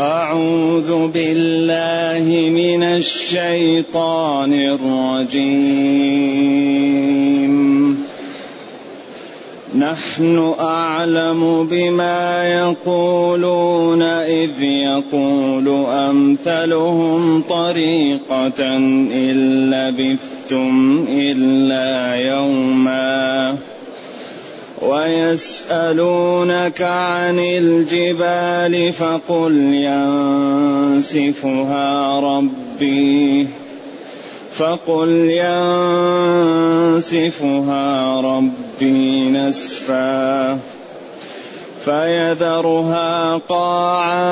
أعوذ 0.00 1.06
بالله 1.06 2.50
من 2.50 2.82
الشيطان 2.82 4.52
الرجيم. 4.52 5.90
نحن 9.78 10.54
أعلم 10.60 11.68
بما 11.70 12.48
يقولون 12.48 14.02
إذ 14.02 14.62
يقول 14.62 15.68
أمثلهم 15.88 17.42
طريقة 17.42 18.76
إن 18.76 19.70
لبثتم 19.70 21.06
إلا 21.08 22.14
يوما. 22.14 23.56
ويسألونك 24.90 26.82
عن 26.82 27.38
الجبال 27.38 28.92
فقل 28.92 29.54
ينسفها 30.94 32.20
ربي 32.20 33.48
فقل 34.52 35.08
ينسفها 36.90 38.20
ربي 38.20 39.30
نسفا 39.30 40.58
فيذرها 41.84 43.40
قاعا 43.48 44.28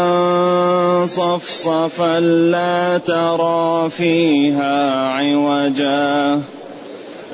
صفصفا 1.07 2.21
لا 2.21 2.99
ترى 2.99 3.91
فيها 3.91 4.93
عوجا 4.95 6.41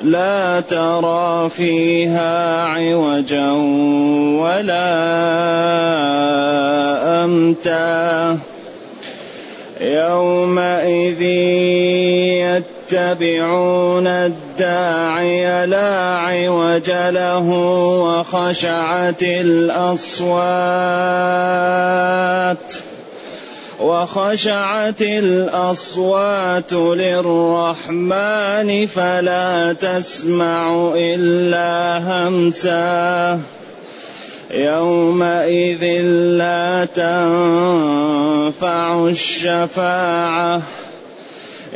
لا 0.05 0.61
ترى 0.61 1.49
فيها 1.49 2.61
عوجا 2.63 3.51
ولا 4.41 4.85
أمتا. 7.25 8.37
يومئذ 9.81 11.21
يتبعون 12.91 14.07
الداعي 14.07 15.65
لا 15.65 16.17
عوج 16.17 16.91
له 16.91 17.49
وخشعت 17.99 19.23
الأصوات. 19.23 20.45
وخشعت 23.85 25.01
الأصوات 25.01 26.73
للرحمن 26.73 28.69
فلا 28.87 29.73
تسمع 29.73 30.93
إلا 30.95 31.99
همسا. 31.99 33.39
يومئذ 34.51 35.83
لا 36.37 36.85
تنفع 36.85 38.07
الشفاعة. 39.07 40.61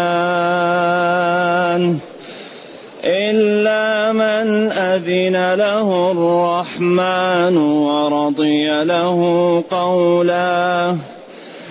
إلا 3.05 4.13
من 4.13 4.73
أذن 4.73 5.55
له 5.55 6.11
الرحمن 6.11 7.57
ورضي 7.57 8.85
له 8.85 9.63
قولا. 9.71 10.97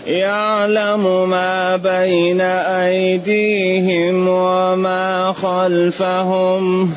يعلم 0.07 1.29
ما 1.29 1.75
بين 1.75 2.41
أيديهم 2.41 4.27
وما 4.27 5.33
خلفهم. 5.33 6.93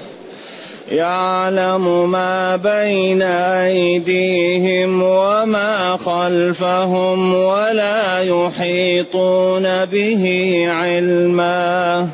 يعلم 0.90 2.10
ما 2.10 2.56
بين 2.56 3.22
أيديهم 3.22 5.02
وما 5.02 5.96
خلفهم 5.96 7.34
ولا 7.34 8.22
يحيطون 8.22 9.84
به 9.84 10.64
علما. 10.68 12.08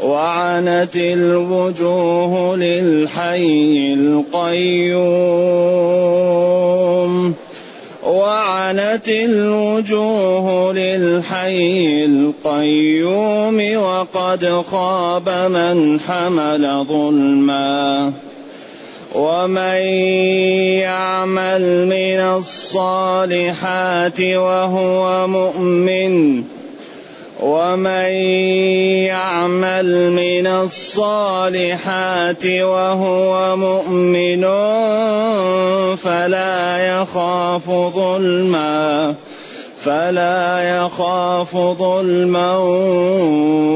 وعنت 0.00 0.96
الوجوه 0.96 2.56
للحي 2.56 3.94
القيوم. 3.98 5.04
وعنت 8.04 9.08
الوجوه 9.08 10.72
للحي 10.72 12.04
القيوم 12.04 13.76
وقد 13.76 14.62
خاب 14.70 15.28
من 15.28 16.00
حمل 16.00 16.84
ظلما 16.88 18.12
ومن 19.14 19.80
يعمل 20.84 21.86
من 21.86 22.20
الصالحات 22.36 24.20
وهو 24.20 25.26
مؤمن 25.26 26.44
ومن 27.42 28.10
يعمل 29.08 30.10
من 30.10 30.46
الصالحات 30.46 32.44
وهو 32.46 33.56
مؤمن 33.56 34.44
فلا 35.96 36.78
يخاف 36.78 37.70
ظلما 37.70 39.14
فلا 39.84 40.76
يخاف 40.76 41.56
ظلما 41.56 42.58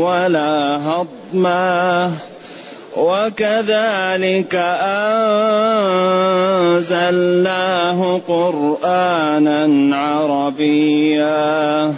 ولا 0.02 0.80
هضما. 0.86 2.12
وكذلك 2.96 4.54
أنزلناه 6.74 8.20
قرآنا 8.28 9.96
عربيا. 9.96 11.94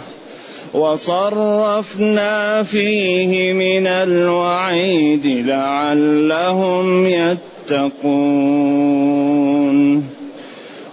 وصرفنا 0.73 2.63
فيه 2.63 3.53
من 3.53 3.87
الوعيد 3.87 5.47
لعلهم 5.47 7.07
يتقون. 7.07 7.60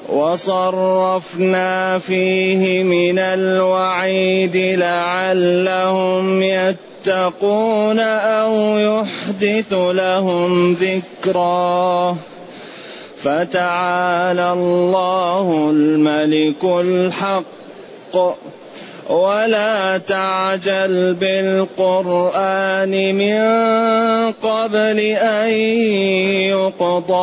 وصرفنا 0.08 1.98
فيه 1.98 2.82
من 2.82 3.18
الوعيد 3.18 4.56
لعلهم 4.56 6.42
يتقون 6.42 7.98
أو 7.98 8.78
يحدث 8.78 9.72
لهم 9.72 10.72
ذكرا. 10.72 12.16
فتعالى 13.16 14.52
الله 14.52 15.70
الملك 15.70 16.64
الحق. 16.64 18.16
ولا 19.08 19.98
تعجل 19.98 21.14
بالقرآن 21.14 22.92
من 23.14 23.41
قبل 24.32 24.98
أن 25.00 25.50
يقضى 26.52 27.14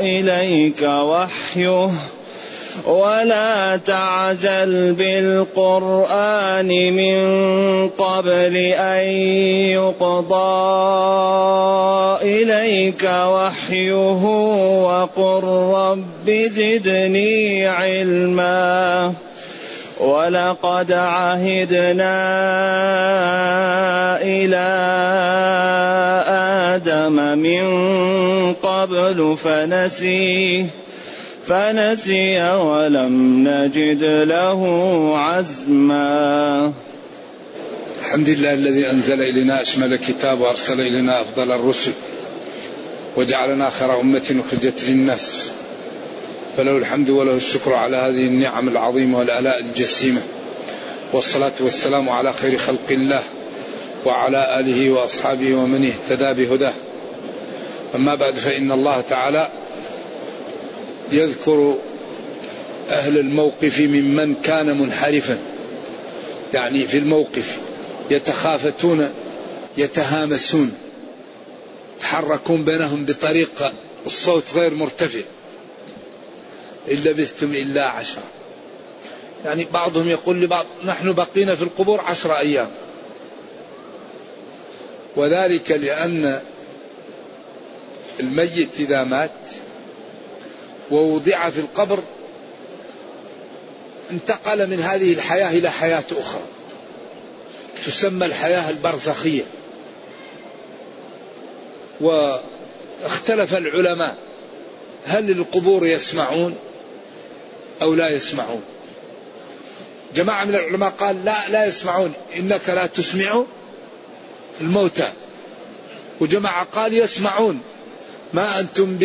إليك 0.00 0.82
وحيه. 0.82 1.90
ولا 2.86 3.76
تعجل 3.76 4.92
بالقرآن 4.92 6.68
من 6.92 7.18
قبل 7.88 8.56
أن 8.56 9.04
يقضى 9.76 10.34
إليك 12.22 13.04
وحيه. 13.04 14.24
وقل 14.84 15.44
رب 15.74 16.30
زدني 16.30 17.66
علما. 17.66 19.12
ولقد 20.00 20.92
عهدنا 20.92 22.16
إلى 24.22 24.66
آدم 26.74 27.38
من 27.38 27.64
قبل 28.54 29.36
فنسي 29.36 30.66
فنسي 31.46 32.42
ولم 32.42 33.44
نجد 33.48 34.04
له 34.04 34.62
عزما. 35.18 36.72
الحمد 38.00 38.28
لله 38.28 38.52
الذي 38.54 38.90
أنزل 38.90 39.20
إلينا 39.22 39.62
أشمل 39.62 39.92
الكتاب 39.92 40.40
وأرسل 40.40 40.80
إلينا 40.80 41.20
أفضل 41.20 41.52
الرسل 41.52 41.92
وجعلنا 43.16 43.70
خير 43.70 44.00
أمة 44.00 44.42
أخرجت 44.46 44.84
للناس. 44.88 45.52
فله 46.56 46.78
الحمد 46.78 47.10
وله 47.10 47.34
الشكر 47.34 47.72
على 47.72 47.96
هذه 47.96 48.26
النعم 48.26 48.68
العظيمة 48.68 49.18
والآلاء 49.18 49.60
الجسيمة. 49.60 50.20
والصلاة 51.12 51.52
والسلام 51.60 52.08
على 52.08 52.32
خير 52.32 52.58
خلق 52.58 52.90
الله 52.90 53.22
وعلى 54.04 54.60
آله 54.60 54.90
وأصحابه 54.90 55.54
ومن 55.54 55.92
اهتدى 55.92 56.44
بهداه. 56.44 56.72
أما 57.94 58.14
بعد 58.14 58.34
فإن 58.34 58.72
الله 58.72 59.00
تعالى 59.00 59.48
يذكر 61.12 61.74
أهل 62.90 63.18
الموقف 63.18 63.80
ممن 63.80 64.34
كان 64.34 64.80
منحرفا. 64.80 65.38
يعني 66.54 66.86
في 66.86 66.98
الموقف 66.98 67.56
يتخافتون 68.10 69.10
يتهامسون 69.76 70.72
يتحركون 71.98 72.64
بينهم 72.64 73.04
بطريق 73.04 73.72
الصوت 74.06 74.44
غير 74.54 74.74
مرتفع. 74.74 75.20
إن 76.90 76.94
لبثتم 76.94 77.52
إلا 77.52 77.84
عشرة. 77.84 78.22
يعني 79.44 79.66
بعضهم 79.72 80.08
يقول 80.08 80.40
لبعض 80.40 80.66
نحن 80.84 81.12
بقينا 81.12 81.54
في 81.54 81.62
القبور 81.62 82.00
عشر 82.00 82.38
أيام. 82.38 82.70
وذلك 85.16 85.70
لأن 85.70 86.40
الميت 88.20 88.68
إذا 88.78 89.04
مات 89.04 89.30
ووضع 90.90 91.50
في 91.50 91.60
القبر 91.60 92.02
انتقل 94.10 94.66
من 94.66 94.80
هذه 94.80 95.12
الحياة 95.12 95.58
إلى 95.58 95.70
حياة 95.70 96.04
أخرى. 96.18 96.42
تسمى 97.86 98.26
الحياة 98.26 98.70
البرزخية. 98.70 99.42
واختلف 102.00 103.54
العلماء 103.54 104.16
هل 105.06 105.30
القبور 105.30 105.86
يسمعون؟ 105.86 106.56
أو 107.82 107.94
لا 107.94 108.08
يسمعون. 108.08 108.62
جماعة 110.14 110.44
من 110.44 110.54
العلماء 110.54 110.90
قال 110.90 111.24
لا 111.24 111.48
لا 111.50 111.66
يسمعون. 111.66 112.12
إنك 112.36 112.68
لا 112.68 112.86
تسمع 112.86 113.44
الموتى. 114.60 115.12
وجماعة 116.20 116.64
قال 116.64 116.92
يسمعون. 116.92 117.60
ما 118.34 118.60
أنتم 118.60 118.98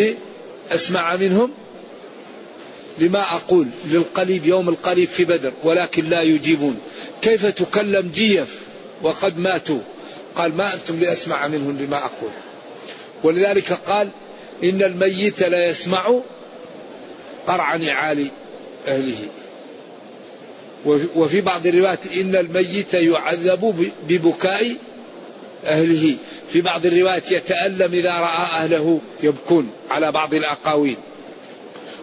بأسمع 0.70 1.16
منهم؟ 1.16 1.52
لما 3.00 3.22
أقول 3.22 3.68
للقليب 3.86 4.46
يوم 4.46 4.70
القريب 4.70 5.10
في 5.10 5.26
بدر 5.26 5.52
ولكن 5.64 6.06
لا 6.06 6.22
يجيبون. 6.22 6.80
كيف 7.22 7.46
تكلم 7.46 8.12
جيف؟ 8.16 8.60
وقد 9.02 9.40
ماتوا. 9.40 9.80
قال 10.36 10.56
ما 10.56 10.74
أنتم 10.74 10.96
بأسمع 10.96 11.48
منهم 11.48 11.78
لما 11.82 11.98
أقول. 11.98 12.32
ولذلك 13.24 13.74
قال 13.74 14.10
إن 14.64 14.84
الميت 14.84 15.44
لا 15.44 15.68
يسمع 15.68 16.20
قرع 17.48 17.76
نعال 17.76 18.32
أهله. 18.90 19.28
وفي 21.16 21.42
بعض 21.42 21.68
الروايات 21.68 22.00
إن 22.18 22.36
الميت 22.36 22.94
يعذب 22.94 23.92
ببكاء 24.08 24.76
أهله. 25.66 26.16
في 26.54 26.62
بعض 26.62 26.86
الروايات 26.86 27.32
يتألم 27.32 27.92
إذا 27.94 28.12
رأى 28.12 28.64
أهله 28.64 29.00
يبكون 29.24 29.72
على 29.90 30.12
بعض 30.12 30.34
الأقاويل. 30.34 30.98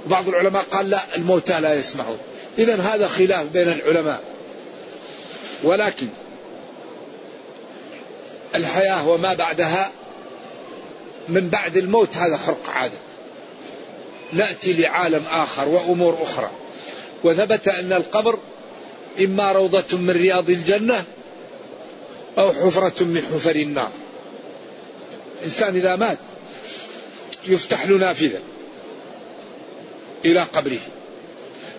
وبعض 0.07 0.29
العلماء 0.29 0.63
قال 0.63 0.91
لا 0.91 1.01
الموتى 1.17 1.61
لا 1.61 1.75
يسمعون. 1.75 2.19
إذا 2.59 2.75
هذا 2.75 3.09
خلاف 3.09 3.47
بين 3.47 3.69
العلماء. 3.69 4.21
ولكن 5.65 6.07
الحياة 8.55 9.09
وما 9.09 9.35
بعدها 9.35 9.91
من 11.29 11.49
بعد 11.49 11.77
الموت 11.77 12.17
هذا 12.17 12.37
خرق 12.37 12.71
عادة. 12.71 12.99
نأتي 14.33 14.73
لعالم 14.73 15.25
آخر 15.31 15.69
وأمور 15.69 16.19
أخرى. 16.23 16.51
وثبت 17.27 17.69
أن 17.69 17.93
القبر 17.93 18.39
إما 19.21 19.53
روضة 19.53 19.99
من 19.99 20.11
رياض 20.11 20.51
الجنة 20.51 21.05
أو 22.39 22.53
حفرة 22.53 23.05
من 23.05 23.23
حفر 23.35 23.57
النار. 23.57 23.91
إنسان 25.45 25.77
إذا 25.77 25.97
مات 25.97 26.19
يفتح 27.47 27.87
له 27.87 27.97
نافذة 27.97 28.39
إلى 30.25 30.41
قبره. 30.41 30.79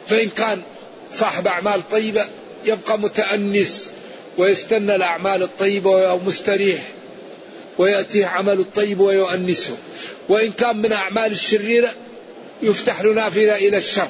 فإن 0.08 0.30
كان 0.30 0.62
صاحب 1.12 1.48
أعمال 1.48 1.90
طيبة 1.90 2.26
يبقى 2.66 3.00
متأنس 3.00 3.92
ويستنى 4.38 4.96
الأعمال 4.96 5.44
الطيبة 5.44 6.14
ومستريح 6.14 6.82
ويأتيه 7.78 8.26
عمل 8.26 8.60
الطيب 8.60 9.00
ويؤنسه. 9.00 9.78
وإن 10.30 10.52
كان 10.52 10.78
من 10.78 10.94
أعمال 10.94 11.32
الشريرة 11.32 11.94
يفتح 12.62 13.02
له 13.02 13.14
نافذة 13.14 13.56
إلى 13.56 13.78
الشر. 13.78 14.08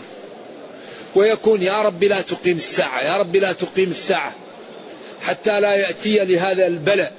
ويكون 1.16 1.62
يا 1.62 1.82
رب 1.82 2.04
لا 2.04 2.22
تقيم 2.22 2.58
الساعة 2.58 3.02
يا 3.02 3.18
رب 3.18 3.36
لا 3.36 3.52
تقيم 3.52 3.90
الساعة 3.90 4.34
حتى 5.22 5.60
لا 5.60 5.76
يأتي 5.76 6.26
لهذا 6.26 6.68
البلاء. 6.68 7.14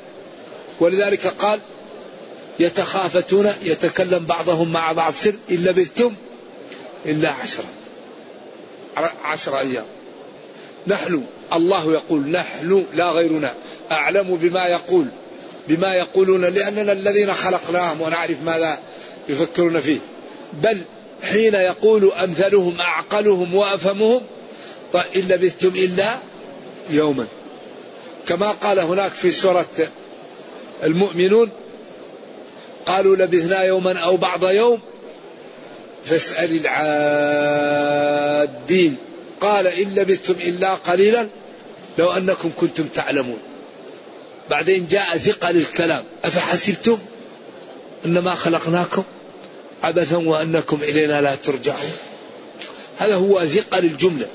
ولذلك 0.80 1.26
قال 1.26 1.60
يتخافتون 2.60 3.52
يتكلم 3.62 4.24
بعضهم 4.26 4.72
مع 4.72 4.92
بعض 4.92 5.12
سر 5.12 5.34
إن 5.50 5.56
لبثتم 5.56 6.14
إلا 7.06 7.30
عشرة 7.30 7.64
عشر 9.24 9.58
أيام. 9.58 9.84
نحن 10.86 11.24
الله 11.52 11.92
يقول 11.92 12.28
نحن 12.28 12.86
لا 12.92 13.10
غيرنا 13.10 13.54
أعلم 13.90 14.36
بما 14.36 14.66
يقول 14.66 15.06
بما 15.68 15.94
يقولون 15.94 16.44
لأننا 16.44 16.92
الذين 16.92 17.32
خلقناهم 17.32 18.00
ونعرف 18.00 18.42
ماذا 18.44 18.82
يفكرون 19.28 19.80
فيه. 19.80 19.98
بل 20.52 20.84
حين 21.22 21.54
يقول 21.54 22.12
أمثلهم 22.12 22.80
أعقلهم 22.80 23.54
وأفهمهم 23.54 24.20
طيب 24.92 25.04
إن 25.16 25.22
لبثتم 25.22 25.68
إلا 25.68 26.16
يوما. 26.90 27.26
كما 28.26 28.50
قال 28.50 28.78
هناك 28.78 29.12
في 29.12 29.30
سورة 29.30 29.68
المؤمنون 30.82 31.50
قالوا 32.86 33.16
لبثنا 33.16 33.64
يوما 33.64 33.98
أو 33.98 34.16
بعض 34.16 34.44
يوم 34.44 34.80
فاسأل 36.04 36.66
العادين. 38.66 38.96
قال 39.40 39.66
إن 39.66 39.94
لبثتم 39.94 40.34
إلا 40.40 40.74
قليلا 40.74 41.28
لو 41.98 42.12
أنكم 42.12 42.50
كنتم 42.56 42.84
تعلمون. 42.94 43.38
بعدين 44.50 44.86
جاء 44.90 45.18
ثقل 45.18 45.56
الكلام. 45.56 46.04
أفحسبتم 46.24 46.98
أنما 48.06 48.34
خلقناكم؟ 48.34 49.02
عبثا 49.82 50.16
وأنكم 50.16 50.78
إلينا 50.82 51.20
لا 51.20 51.34
ترجعون. 51.34 51.92
هذا 52.98 53.14
هو 53.14 53.46
ثقل 53.46 53.84
الجملة 53.84 54.26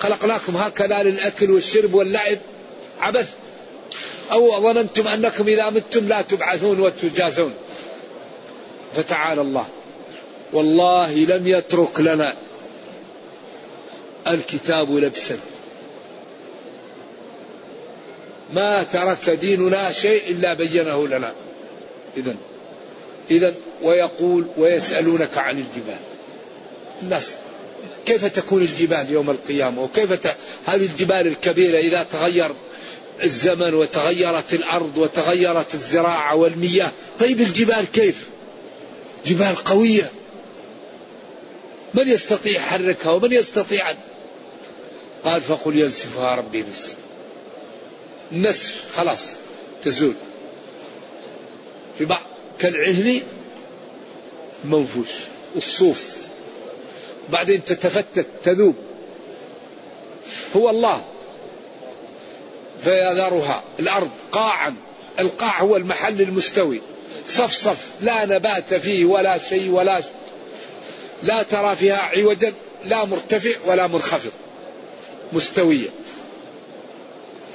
خلقناكم 0.00 0.56
هكذا 0.56 1.02
للأكل 1.02 1.50
والشرب 1.50 1.94
واللعب. 1.94 2.38
عبث. 3.00 3.28
أو 4.32 4.62
ظننتم 4.62 5.08
أنكم 5.08 5.48
إذا 5.48 5.70
متم 5.70 6.08
لا 6.08 6.22
تبعثون 6.22 6.80
وتجازون. 6.80 7.54
فتعالى 8.96 9.40
الله. 9.40 9.66
والله 10.52 11.14
لم 11.14 11.46
يترك 11.46 12.00
لنا 12.00 12.34
الكتاب 14.26 14.90
لبسا. 14.90 15.38
ما 18.54 18.82
ترك 18.82 19.30
ديننا 19.30 19.92
شيء 19.92 20.30
إلا 20.30 20.54
بينه 20.54 21.08
لنا. 21.08 21.32
إذا 22.16 22.34
إذا 23.30 23.54
ويقول 23.82 24.46
ويسألونك 24.56 25.38
عن 25.38 25.58
الجبال. 25.58 25.98
الناس 27.02 27.34
كيف 28.06 28.24
تكون 28.24 28.62
الجبال 28.62 29.10
يوم 29.10 29.30
القيامة؟ 29.30 29.82
وكيف 29.82 30.12
ت... 30.12 30.36
هذه 30.66 30.84
الجبال 30.84 31.26
الكبيرة 31.26 31.78
إذا 31.78 32.02
تغير 32.02 32.50
الزمن 33.24 33.74
وتغيرت 33.74 34.54
الأرض 34.54 34.98
وتغيرت 34.98 35.74
الزراعة 35.74 36.34
والمياه؟ 36.36 36.90
طيب 37.20 37.40
الجبال 37.40 37.84
كيف؟ 37.92 38.28
جبال 39.26 39.56
قوية. 39.64 40.10
من 41.94 42.08
يستطيع 42.08 42.60
حركها 42.60 43.12
ومن 43.12 43.32
يستطيع 43.32 43.84
قال 45.24 45.40
فقل 45.40 45.76
ينسفها 45.76 46.34
ربي 46.34 46.64
نسف 46.70 46.94
النسف 48.32 48.96
خلاص 48.96 49.34
تزول. 49.84 50.14
في 51.98 52.04
بعض 52.04 52.22
كالعهن 52.60 53.22
منفوش 54.64 55.08
الصوف. 55.56 56.08
بعدين 57.32 57.64
تتفتت 57.64 58.26
تذوب. 58.44 58.74
هو 60.56 60.70
الله. 60.70 61.04
فيذرها 62.84 63.64
الأرض 63.78 64.10
قاعا. 64.32 64.74
القاع 65.18 65.60
هو 65.60 65.76
المحل 65.76 66.20
المستوي. 66.20 66.80
صفصف 67.26 67.76
لا 68.00 68.24
نبات 68.24 68.74
فيه 68.74 69.04
ولا 69.04 69.38
شيء 69.38 69.70
ولا 69.70 70.02
لا 71.22 71.42
ترى 71.42 71.76
فيها 71.76 72.10
عوجا. 72.16 72.52
لا 72.84 73.04
مرتفع 73.04 73.50
ولا 73.66 73.86
منخفض. 73.86 74.32
مستوية. 75.32 75.88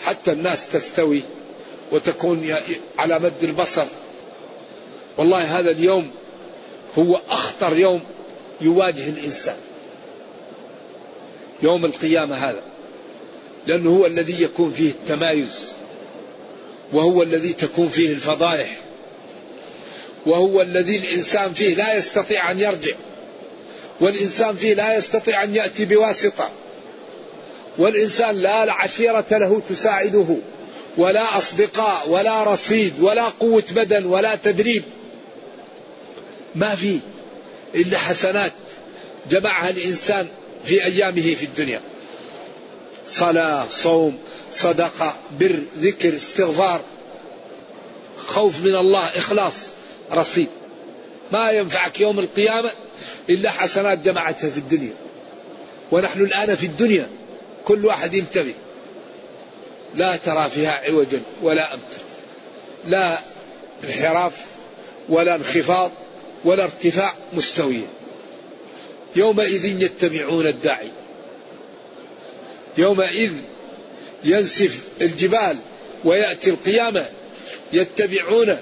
حتى 0.06 0.32
الناس 0.32 0.66
تستوي 0.74 1.24
وتكون 1.92 2.56
على 2.98 3.20
مد 3.20 3.44
البصر. 3.44 3.86
والله 5.18 5.60
هذا 5.60 5.72
اليوم 5.72 6.12
هو 7.00 7.22
أخطر 7.30 7.80
يوم 7.80 8.02
يواجه 8.62 9.10
الإنسان. 9.10 9.56
يوم 11.62 11.86
القيامة 11.86 12.36
هذا. 12.36 12.62
لأنه 13.68 13.90
هو 13.98 14.06
الذي 14.06 14.44
يكون 14.44 14.74
فيه 14.78 14.90
التمايز. 14.90 15.72
وهو 16.94 17.24
الذي 17.24 17.54
تكون 17.54 17.90
فيه 17.90 18.10
الفضائح. 18.14 18.78
وهو 20.26 20.62
الذي 20.62 20.98
الإنسان 20.98 21.54
فيه 21.54 21.76
لا 21.76 21.98
يستطيع 21.98 22.52
أن 22.52 22.60
يرجع. 22.60 22.96
والإنسان 24.02 24.56
فيه 24.56 24.74
لا 24.74 24.98
يستطيع 24.98 25.44
أن 25.44 25.56
يأتي 25.56 25.86
بواسطة. 25.86 26.50
والإنسان 27.78 28.36
لا 28.36 28.74
عشيرة 28.74 29.26
له 29.32 29.62
تساعده. 29.70 30.38
ولا 30.98 31.38
أصدقاء 31.38 32.10
ولا 32.10 32.44
رصيد 32.44 32.94
ولا 33.00 33.24
قوة 33.24 33.64
بدن 33.72 34.06
ولا 34.06 34.36
تدريب. 34.36 34.84
ما 36.56 36.76
في 36.76 37.00
إلا 37.76 37.98
حسنات 37.98 38.54
جمعها 39.30 39.70
الإنسان 39.70 40.28
في 40.66 40.84
أيامه 40.86 41.36
في 41.36 41.46
الدنيا. 41.46 41.82
صلاة 43.08 43.70
صوم 43.70 44.18
صدقة 44.52 45.16
بر 45.40 45.60
ذكر 45.78 46.16
استغفار 46.16 46.82
خوف 48.28 48.60
من 48.60 48.76
الله 48.76 49.08
إخلاص 49.08 49.54
رصيد. 50.12 50.48
ما 51.32 51.52
ينفعك 51.52 52.02
يوم 52.02 52.20
القيامة 52.20 52.72
إلا 53.30 53.52
حسنات 53.52 54.00
جمعتها 54.00 54.50
في 54.50 54.58
الدنيا. 54.58 54.94
ونحن 55.92 56.22
الآن 56.22 56.56
في 56.56 56.66
الدنيا 56.66 57.08
كل 57.66 57.86
واحد 57.86 58.14
ينتبه. 58.14 58.54
لا 59.96 60.16
ترى 60.16 60.50
فيها 60.50 60.82
عوجا 60.90 61.22
ولا 61.42 61.74
أمتا 61.74 61.98
لا 62.88 63.20
انحراف 63.84 64.34
ولا 65.10 65.36
انخفاض. 65.36 65.92
ولا 66.46 66.64
ارتفاع 66.64 67.14
مستوية 67.34 67.86
يومئذ 69.16 69.82
يتبعون 69.82 70.48
الداعي. 70.48 70.92
يومئذ 72.78 73.32
ينسف 74.24 74.80
الجبال 75.02 75.58
ويأتي 76.04 76.50
القيامة. 76.50 77.10
يتبعون 77.74 78.58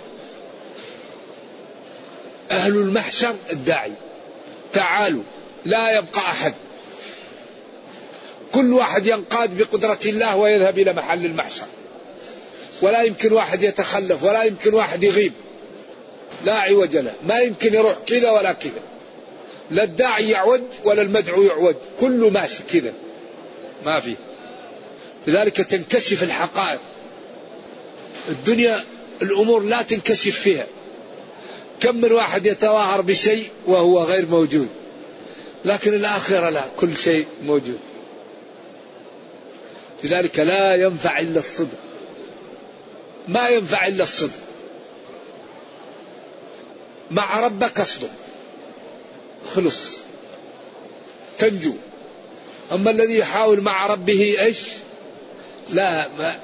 أهل 2.51 2.75
المحشر 2.75 3.35
الداعي. 3.51 3.91
تعالوا 4.73 5.23
لا 5.65 5.97
يبقى 5.97 6.21
أحد. 6.21 6.53
كل 8.51 8.73
واحد 8.73 9.07
ينقاد 9.07 9.57
بقدرة 9.57 9.99
الله 10.05 10.35
ويذهب 10.35 10.79
إلى 10.79 10.93
محل 10.93 11.25
المحشر. 11.25 11.65
ولا 12.81 13.01
يمكن 13.01 13.33
واحد 13.33 13.63
يتخلف 13.63 14.23
ولا 14.23 14.43
يمكن 14.43 14.73
واحد 14.73 15.03
يغيب. 15.03 15.33
لا 16.45 16.53
عوج 16.53 16.97
له. 16.97 17.13
ما 17.27 17.39
يمكن 17.39 17.73
يروح 17.73 17.97
كذا 18.07 18.31
ولا 18.31 18.53
كذا. 18.53 18.81
لا 19.69 19.83
الداعي 19.83 20.29
يعوج 20.29 20.61
ولا 20.83 21.01
المدعو 21.01 21.43
يعوج 21.43 21.75
كله 21.99 22.29
ماشي 22.29 22.63
كذا. 22.73 22.93
ما 23.85 23.99
في. 23.99 24.15
لذلك 25.27 25.57
تنكشف 25.57 26.23
الحقائق. 26.23 26.79
الدنيا 28.29 28.83
الأمور 29.21 29.63
لا 29.63 29.81
تنكشف 29.81 30.39
فيها. 30.39 30.67
كم 31.79 31.95
من 31.95 32.11
واحد 32.11 32.45
يتظاهر 32.45 33.01
بشيء 33.01 33.49
وهو 33.65 34.03
غير 34.03 34.25
موجود. 34.25 34.69
لكن 35.65 35.93
الآخرة 35.93 36.49
لا 36.49 36.63
كل 36.79 36.97
شيء 36.97 37.25
موجود. 37.45 37.79
لذلك 40.03 40.39
لا 40.39 40.75
ينفع 40.75 41.19
إلا 41.19 41.39
الصدق. 41.39 41.77
ما 43.27 43.49
ينفع 43.49 43.87
إلا 43.87 44.03
الصدق. 44.03 44.50
مع 47.11 47.39
ربك 47.39 47.79
اصدق 47.79 48.09
خلص. 49.55 49.97
تنجو. 51.37 51.73
أما 52.71 52.91
الذي 52.91 53.17
يحاول 53.17 53.61
مع 53.61 53.87
ربه 53.87 54.35
إيش؟ 54.39 54.57
لا 55.69 56.07
ما. 56.07 56.39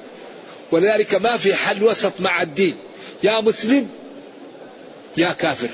ولذلك 0.72 1.14
ما 1.14 1.36
في 1.36 1.54
حل 1.54 1.84
وسط 1.84 2.12
مع 2.20 2.42
الدين. 2.42 2.76
يا 3.22 3.40
مسلم 3.40 3.88
يا 5.16 5.32
كافر. 5.32 5.68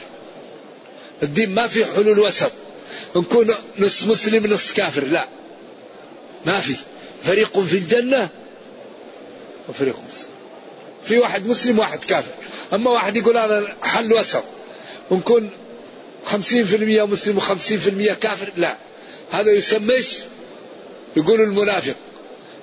الدين 1.22 1.54
ما 1.54 1.66
في 1.66 1.84
حلول 1.84 2.18
وسط. 2.18 2.52
نكون 3.16 3.54
نص 3.78 4.02
مسلم 4.02 4.46
نص 4.46 4.72
كافر. 4.72 5.04
لا. 5.04 5.28
ما 6.46 6.60
في. 6.60 6.76
فريق 7.24 7.60
في 7.60 7.76
الجنة 7.76 8.28
وفريق 9.68 9.96
في 9.96 10.26
في 11.04 11.18
واحد 11.18 11.46
مسلم 11.46 11.78
واحد 11.78 12.04
كافر. 12.04 12.32
أما 12.72 12.90
واحد 12.90 13.16
يقول 13.16 13.36
هذا 13.36 13.76
حل 13.82 14.12
وسط. 14.12 14.44
ونكون 15.10 15.50
خمسين 16.24 16.64
في 16.64 16.76
المية 16.76 17.06
مسلم 17.06 17.36
وخمسين 17.36 17.78
في 17.78 17.90
المية 17.90 18.12
كافر؟ 18.12 18.52
لا. 18.56 18.76
هذا 19.30 19.50
يسميش 19.50 20.18
يقول 21.16 21.40
المنافق. 21.40 21.94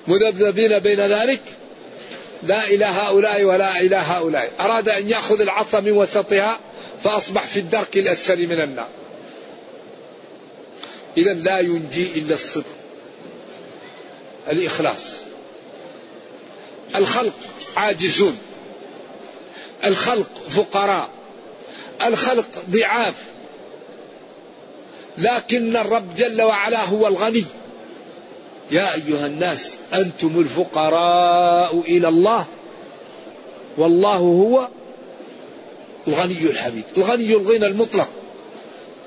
مذبذبين 0.07 0.79
بين 0.79 1.00
ذلك 1.00 1.41
لا 2.43 2.67
إلى 2.67 2.86
هؤلاء 2.86 3.43
ولا 3.43 3.79
إلى 3.79 3.95
هؤلاء. 3.95 4.51
أراد 4.60 4.89
أن 4.89 5.10
يأخذ 5.10 5.41
العصا 5.41 5.79
من 5.79 5.91
وسطها 5.91 6.60
فأصبح 7.03 7.43
في 7.43 7.60
الدرك 7.60 7.98
الأسفل 7.98 8.48
من 8.48 8.62
النار. 8.62 8.88
إذا 11.17 11.33
لا 11.33 11.60
ينجي 11.60 12.07
إلا 12.15 12.33
الصدق. 12.33 12.75
الإخلاص. 14.50 15.01
الخلق 16.95 17.33
عاجزون. 17.77 18.38
الخلق 19.86 20.50
فقراء. 20.50 21.10
الخلق 22.08 22.48
ضعاف. 22.70 23.15
لكن 25.17 25.77
الرب 25.77 26.15
جل 26.15 26.41
وعلا 26.41 26.86
هو 26.86 27.08
الغني. 27.08 27.46
يا 28.72 28.93
أيها 28.93 29.25
الناس 29.25 29.75
أنتم 29.93 30.39
الفقراء 30.39 31.79
إلى 31.79 32.08
الله. 32.08 32.46
والله 33.77 34.17
هو 34.17 34.70
الغني 36.08 36.41
الحميد. 36.41 36.84
الغني 36.98 37.34
الغنى 37.34 37.65
المطلق 37.65 38.10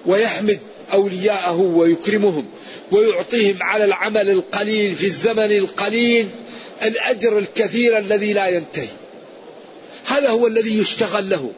ويحمد 0.07 0.61
أولياءه 0.93 1.61
ويكرمهم 1.61 2.47
ويعطيهم 2.93 3.63
على 3.63 3.85
العمل 3.85 4.31
القليل 4.31 4.95
في 4.95 5.07
الزمن 5.07 5.57
القليل 5.59 6.29
الأجر 6.83 7.39
الكثير 7.39 7.99
الذي 7.99 8.33
لا 8.33 8.47
ينتهي. 8.49 8.89
هذا 10.07 10.31
هو 10.31 10.47
الذي 10.47 10.79
يشتغل 10.79 11.31
له. 11.31 11.51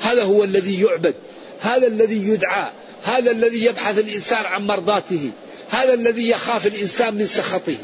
هذا 0.00 0.22
هو 0.22 0.44
الذي 0.44 0.82
يعبد 0.82 1.14
هذا 1.60 1.86
الذي 1.86 2.28
يدعى 2.28 2.70
هذا 3.04 3.30
الذي 3.30 3.64
يبحث 3.64 3.98
الإنسان 3.98 4.44
عن 4.46 4.66
مرضاته 4.66 5.30
هذا 5.70 5.94
الذي 5.94 6.30
يخاف 6.30 6.66
الإنسان 6.66 7.14
من 7.14 7.26
سخطه 7.26 7.76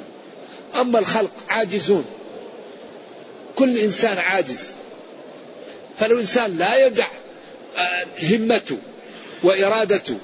أما 0.74 0.98
الخلق 0.98 1.30
عاجزون 1.48 2.04
كل 3.56 3.78
إنسان 3.78 4.18
عاجز 4.18 4.70
فلو 5.98 6.20
إنسان 6.20 6.58
لا 6.58 6.86
يدع 6.86 7.06
آه، 7.76 8.06
همته 8.22 8.78
وإرادته 9.42 10.18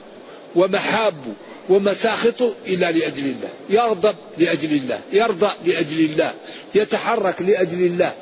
ومحابه 0.54 1.32
ومساخطه 1.68 2.54
إلا 2.66 2.92
لأجل 2.92 3.25
الله، 3.25 3.50
يغضب 3.68 4.14
لأجل 4.38 4.72
الله، 4.72 5.00
يرضى 5.12 5.50
لأجل 5.66 6.04
الله، 6.04 6.34
يتحرك 6.75 7.42
لأجل 7.42 7.87
الله. 7.87 8.14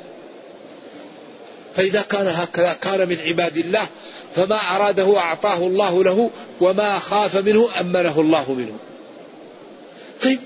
فإذا 1.75 2.01
كان 2.01 2.27
هكذا 2.27 2.73
كان 2.73 3.09
من 3.09 3.17
عباد 3.19 3.57
الله 3.57 3.87
فما 4.35 4.59
أراده 4.75 5.17
أعطاه 5.17 5.57
الله 5.57 6.03
له 6.03 6.29
وما 6.61 6.99
خاف 6.99 7.35
منه 7.35 7.69
أمنه 7.79 8.21
الله 8.21 8.51
منه. 8.53 8.77
طيب 10.23 10.39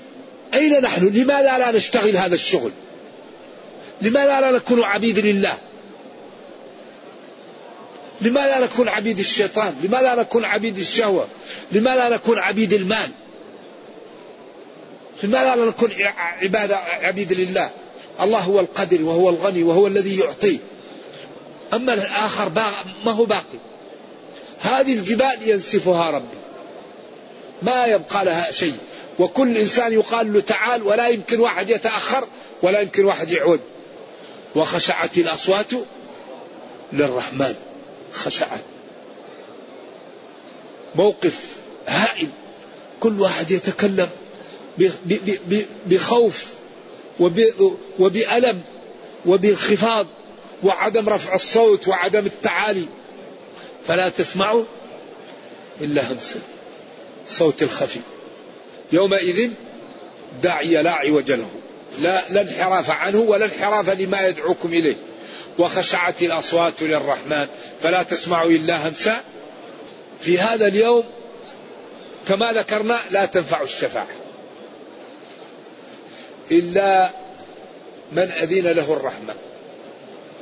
أين 0.54 0.80
نحن؟ 0.80 1.06
لماذا 1.06 1.58
لا 1.58 1.70
نشتغل 1.70 2.16
هذا 2.16 2.34
الشغل؟ 2.34 2.70
لماذا 4.02 4.40
لا 4.40 4.56
نكون 4.56 4.82
عبيد 4.82 5.18
لله؟ 5.18 5.58
لماذا 8.20 8.60
نكون 8.60 8.88
عبيد 8.88 9.18
الشيطان؟ 9.18 9.74
لماذا 9.82 10.14
نكون 10.14 10.44
عبيد 10.44 10.78
الشهوة؟ 10.78 11.26
لماذا 11.72 12.08
نكون 12.08 12.38
عبيد 12.38 12.72
المال؟ 12.72 13.10
لماذا 15.22 15.56
لا 15.56 15.64
نكون 15.64 15.90
عباد 16.42 16.72
عبيد 17.02 17.32
لله؟ 17.32 17.70
الله 18.20 18.38
هو 18.38 18.60
القدر 18.60 19.02
وهو 19.02 19.30
الغني 19.30 19.62
وهو 19.62 19.86
الذي 19.86 20.18
يعطي. 20.18 20.58
أما 21.74 21.94
الآخر 21.94 22.48
ما 23.04 23.12
هو 23.12 23.24
باقي. 23.24 23.58
هذه 24.60 24.94
الجبال 24.94 25.36
ينسفها 25.40 26.10
ربي. 26.10 26.36
ما 27.62 27.86
يبقى 27.86 28.24
لها 28.24 28.50
شيء. 28.50 28.76
وكل 29.18 29.56
إنسان 29.56 29.92
يقال 29.92 30.32
له 30.32 30.40
تعال 30.40 30.82
ولا 30.82 31.08
يمكن 31.08 31.40
واحد 31.40 31.70
يتأخر 31.70 32.24
ولا 32.62 32.80
يمكن 32.80 33.04
واحد 33.04 33.30
يعود. 33.30 33.60
وخشعت 34.54 35.18
الأصوات 35.18 35.72
للرحمن. 36.92 37.54
خشعت. 38.12 38.60
موقف 40.94 41.38
هائل. 41.86 42.28
كل 43.00 43.20
واحد 43.20 43.50
يتكلم 43.50 44.08
بخوف 45.86 46.46
وبألم 47.98 48.62
وبانخفاض. 49.26 50.06
وعدم 50.62 51.08
رفع 51.08 51.34
الصوت 51.34 51.88
وعدم 51.88 52.26
التعالي. 52.26 52.86
فلا 53.88 54.08
تسمعوا 54.08 54.64
إلا 55.80 56.12
همسا 56.12 56.40
صوت 57.28 57.62
الخفي. 57.62 58.00
يومئذ 58.92 59.50
داعي 60.42 60.82
لا 60.82 60.90
عوج 60.90 61.32
له. 61.32 61.48
لا 61.98 62.22
لا 62.30 62.40
انحراف 62.40 62.90
عنه 62.90 63.18
ولا 63.18 63.44
انحراف 63.44 64.00
لما 64.00 64.26
يدعوكم 64.26 64.72
إليه. 64.72 64.96
وخشعت 65.58 66.22
الأصوات 66.22 66.82
للرحمن. 66.82 67.46
فلا 67.82 68.02
تسمع 68.02 68.42
إلا 68.42 68.88
همسا 68.88 69.24
في 70.20 70.38
هذا 70.38 70.66
اليوم 70.66 71.04
كما 72.28 72.52
ذكرنا 72.52 73.00
لا 73.10 73.26
تنفع 73.26 73.62
الشفاعة. 73.62 74.08
إلا 76.50 77.10
من 78.12 78.30
أذن 78.30 78.66
له 78.66 78.92
الرحمن. 78.92 79.34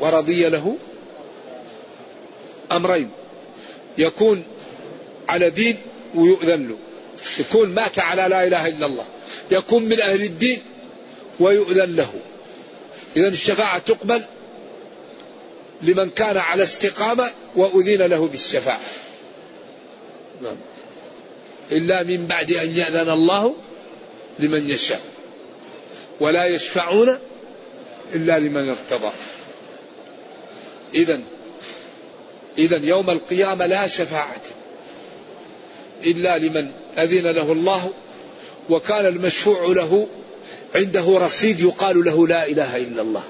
ورضي 0.00 0.48
له 0.48 0.76
أمرين. 2.72 3.10
يكون 3.98 4.44
على 5.28 5.50
دين 5.50 5.76
ويؤذن 6.14 6.68
له. 6.68 6.76
يكون 7.38 7.68
مات 7.68 7.98
على 7.98 8.22
لا 8.22 8.46
إله 8.46 8.68
إلا 8.68 8.86
الله. 8.86 9.04
يكون 9.50 9.82
من 9.82 10.00
أهل 10.00 10.22
الدين 10.22 10.62
ويؤذن 11.40 11.96
له. 11.96 12.12
إذا 13.16 13.28
الشفاعة 13.28 13.78
تقبل 13.78 14.22
لمن 15.82 16.10
كان 16.10 16.36
على 16.36 16.62
استقامة 16.62 17.30
وأذن 17.56 18.02
له 18.02 18.28
بالشفاعة. 18.28 18.80
نعم. 20.42 20.56
إلا 21.72 22.02
من 22.02 22.26
بعد 22.26 22.52
أن 22.52 22.76
يأذن 22.76 23.10
الله 23.10 23.54
لمن 24.38 24.70
يشاء. 24.70 25.00
ولا 26.20 26.46
يشفعون 26.46 27.18
إلا 28.14 28.38
لمن 28.38 28.68
ارتضى. 28.68 29.10
إذا 30.94 31.20
إذا 32.58 32.76
يوم 32.76 33.10
القيامة 33.10 33.66
لا 33.66 33.86
شفاعة 33.86 34.42
إلا 36.04 36.38
لمن 36.38 36.70
أذن 36.98 37.26
له 37.26 37.52
الله 37.52 37.90
وكان 38.70 39.06
المشفوع 39.06 39.66
له 39.66 40.08
عنده 40.74 41.18
رصيد 41.18 41.60
يقال 41.60 42.04
له 42.04 42.26
لا 42.26 42.46
إله 42.46 42.76
إلا 42.76 43.02
الله. 43.02 43.24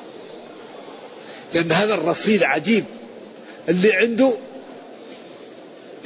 لأن 1.54 1.73
هذا 1.73 1.94
الرصيد 1.94 2.42
عجيب. 2.42 2.85
اللي 3.68 3.92
عنده 3.92 4.33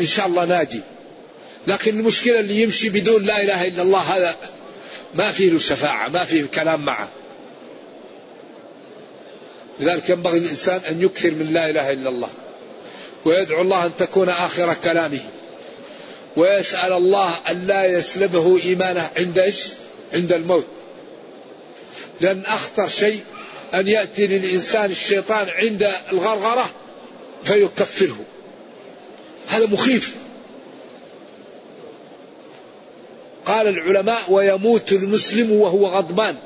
إن 0.01 0.07
شاء 0.07 0.27
الله 0.27 0.45
ناجي. 0.45 0.81
لكن 1.67 1.99
المشكلة 1.99 2.41
اللي 2.41 2.63
يمشي 2.63 2.89
بدون 2.89 3.25
لا 3.25 3.43
إله 3.43 3.67
إلا 3.67 3.83
الله 3.83 4.01
هذا 4.01 4.37
ما 5.15 5.33
فيه 5.33 5.51
له 5.51 5.59
شفاعة 5.59 6.09
ما 6.09 6.25
فيه 6.25 6.45
كلام 6.55 6.85
معه. 6.85 7.09
لذلك 9.81 10.11
ينبغي 10.11 10.39
الإنسان 10.39 10.81
أن 10.81 11.03
يكثر 11.03 11.31
من 11.31 11.53
لا 11.53 11.71
إله 11.71 11.93
إلا 11.93 12.09
الله 12.11 12.29
ويدعو 13.25 13.63
الله 13.63 13.87
أن 13.87 13.91
تكون 13.99 14.29
آخر 14.29 14.75
كلامه 14.75 15.21
ويسأل 16.37 16.93
الله 16.93 17.35
أن 17.51 17.67
لا 17.67 17.85
يسلبه 17.85 18.63
إيمانه 18.63 19.11
عند 19.17 19.39
إيش؟ 19.39 19.65
عند 20.13 20.33
الموت. 20.33 20.67
لأن 22.21 22.43
أخطر 22.47 22.89
شيء 22.89 23.21
أن 23.75 23.89
يأتي 23.89 24.27
للإنسان 24.27 24.91
الشيطان 24.91 25.49
عند 25.49 25.91
الغرغرة 26.13 26.71
فيكفره. 27.45 28.19
هذا 29.49 29.67
مخيف. 29.67 30.15
قال 33.47 33.69
العلماء 33.69 34.23
ويموت 34.29 34.93
المسلم 34.93 35.53
وهو 35.53 35.87
غضبان. 35.87 36.39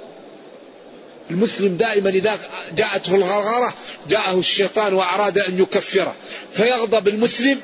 المسلم 1.33 1.77
دائما 1.77 2.11
إذا 2.11 2.39
جاءته 2.77 3.15
الغرغرة 3.15 3.75
جاءه 4.09 4.39
الشيطان 4.39 4.95
وأراد 4.95 5.39
أن 5.39 5.61
يكفره. 5.61 6.15
فيغضب 6.53 7.09
المسلم 7.09 7.61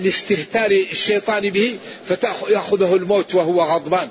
لاستهتار 0.00 0.70
الشيطان 0.70 1.50
به 1.50 1.76
فيأخذه 2.08 2.94
الموت 2.94 3.34
وهو 3.34 3.62
غضبان 3.62 4.08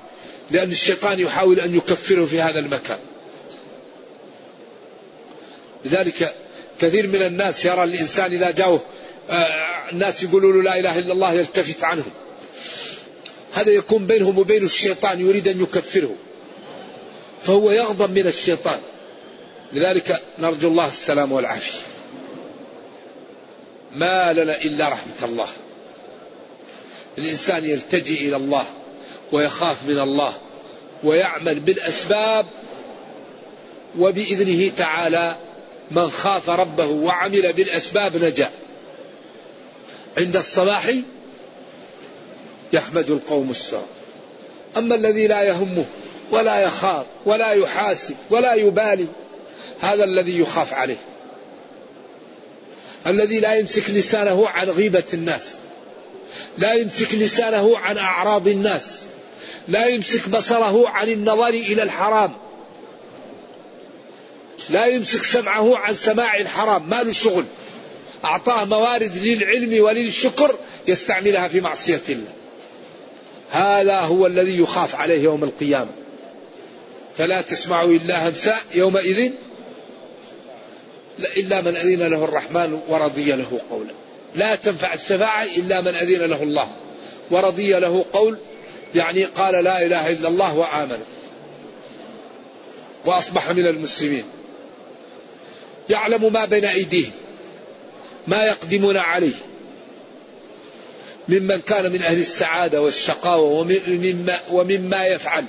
لأن 0.51 0.71
الشيطان 0.71 1.19
يحاول 1.19 1.59
أن 1.59 1.75
يكفره 1.75 2.25
في 2.25 2.41
هذا 2.41 2.59
المكان. 2.59 2.99
لذلك 5.85 6.33
كثير 6.79 7.07
من 7.07 7.21
الناس 7.21 7.65
يرى 7.65 7.83
الإنسان 7.83 8.33
إذا 8.33 8.51
جاءه 8.51 8.83
آه، 9.29 9.89
الناس 9.91 10.23
يقولوا 10.23 10.53
له 10.53 10.61
لا 10.61 10.79
إله 10.79 10.99
إلا 10.99 11.13
الله 11.13 11.33
يلتفت 11.33 11.83
عنهم. 11.83 12.11
هذا 13.53 13.71
يكون 13.71 14.05
بينهم 14.05 14.37
وبين 14.37 14.63
الشيطان 14.63 15.21
يريد 15.21 15.47
أن 15.47 15.61
يكفره. 15.61 16.15
فهو 17.45 17.71
يغضب 17.71 18.11
من 18.11 18.27
الشيطان. 18.27 18.79
لذلك 19.73 20.21
نرجو 20.39 20.67
الله 20.67 20.87
السلام 20.87 21.31
والعافية. 21.31 21.79
ما 23.95 24.33
لنا 24.33 24.61
إلا 24.61 24.89
رحمة 24.89 25.23
الله. 25.23 25.47
الإنسان 27.17 27.65
يلتجئ 27.65 28.27
إلى 28.27 28.35
الله 28.35 28.65
ويخاف 29.31 29.77
من 29.87 29.99
الله 29.99 30.33
ويعمل 31.03 31.59
بالأسباب 31.59 32.45
وبإذنه 33.97 34.71
تعالى 34.77 35.35
من 35.91 36.11
خاف 36.11 36.49
ربه 36.49 36.85
وعمل 36.85 37.53
بالأسباب 37.53 38.23
نجا. 38.23 38.49
عند 40.17 40.35
الصباح 40.35 40.91
يحمد 42.73 43.11
القوم 43.11 43.49
السار 43.49 43.85
أما 44.77 44.95
الذي 44.95 45.27
لا 45.27 45.43
يهمه 45.43 45.85
ولا 46.31 46.59
يخاف 46.59 47.05
ولا 47.25 47.51
يحاسب 47.51 48.15
ولا 48.29 48.53
يبالي. 48.53 49.07
هذا 49.79 50.03
الذي 50.03 50.39
يخاف 50.39 50.73
عليه. 50.73 50.97
الذي 53.07 53.39
لا 53.39 53.55
يمسك 53.55 53.89
لسانه 53.89 54.47
عن 54.47 54.69
غيبة 54.69 55.03
الناس. 55.13 55.43
لا 56.57 56.73
يمسك 56.73 57.15
لسانه 57.15 57.77
عن 57.77 57.97
أعراض 57.97 58.47
الناس. 58.47 59.03
لا 59.67 59.85
يمسك 59.85 60.29
بصره 60.29 60.89
عن 60.89 61.09
النظر 61.09 61.49
إلى 61.49 61.83
الحرام. 61.83 62.33
لا 64.69 64.85
يمسك 64.85 65.23
سمعه 65.23 65.77
عن 65.77 65.93
سماع 65.93 66.37
الحرام. 66.37 66.89
ما 66.89 67.03
له 67.03 67.11
شغل 67.11 67.45
أعطاه 68.25 68.65
موارد 68.65 69.17
للعلم 69.17 69.83
وللشكر 69.83 70.55
يستعملها 70.87 71.47
في 71.47 71.61
معصية 71.61 72.01
الله. 72.09 72.31
هذا 73.51 73.99
هو 73.99 74.27
الذي 74.27 74.59
يخاف 74.59 74.95
عليه 74.95 75.23
يوم 75.23 75.43
القيامة. 75.43 75.91
فلا 77.17 77.41
تسمعوا 77.41 77.91
إلا 77.91 78.29
همساء 78.29 78.61
يومئذ 78.73 79.31
إلا 81.19 81.61
من 81.61 81.75
أذن 81.75 82.07
له 82.07 82.23
الرحمن 82.23 82.79
ورضي 82.87 83.31
له 83.31 83.61
قولا. 83.69 83.91
لا 84.35 84.55
تنفع 84.55 84.93
الشفاعة 84.93 85.43
إلا 85.43 85.81
من 85.81 85.95
أذن 85.95 86.21
له 86.21 86.43
الله. 86.43 86.67
ورضي 87.31 87.73
له 87.73 88.05
قول 88.13 88.37
يعني 88.95 89.23
قال 89.23 89.63
لا 89.63 89.85
إله 89.85 90.09
إلا 90.09 90.27
الله 90.27 90.57
وآمن. 90.57 90.99
وأصبح 93.05 93.51
من 93.51 93.67
المسلمين. 93.67 94.23
يعلم 95.89 96.33
ما 96.33 96.45
بين 96.45 96.65
أيديهم 96.65 97.11
ما 98.27 98.45
يقدمون 98.45 98.97
عليه. 98.97 99.35
ممن 101.29 101.61
كان 101.61 101.91
من 101.91 102.01
أهل 102.01 102.19
السعادة 102.19 102.81
والشقاوة 102.81 103.49
ومما, 103.49 104.39
ومما 104.51 105.05
يفعل. 105.05 105.45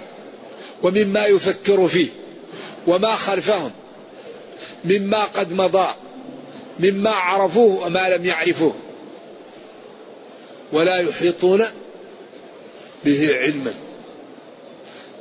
ومما 0.83 1.27
يفكر 1.27 1.89
فيه 1.89 2.09
وما 2.87 3.15
خلفهم 3.15 3.71
مما 4.85 5.25
قد 5.25 5.53
مضى 5.53 5.95
مما 6.81 7.11
عرفوه 7.11 7.87
وما 7.87 8.09
لم 8.09 8.25
يعرفوه 8.25 8.75
ولا 10.73 10.97
يحيطون 10.97 11.65
به 13.05 13.35
علما 13.35 13.75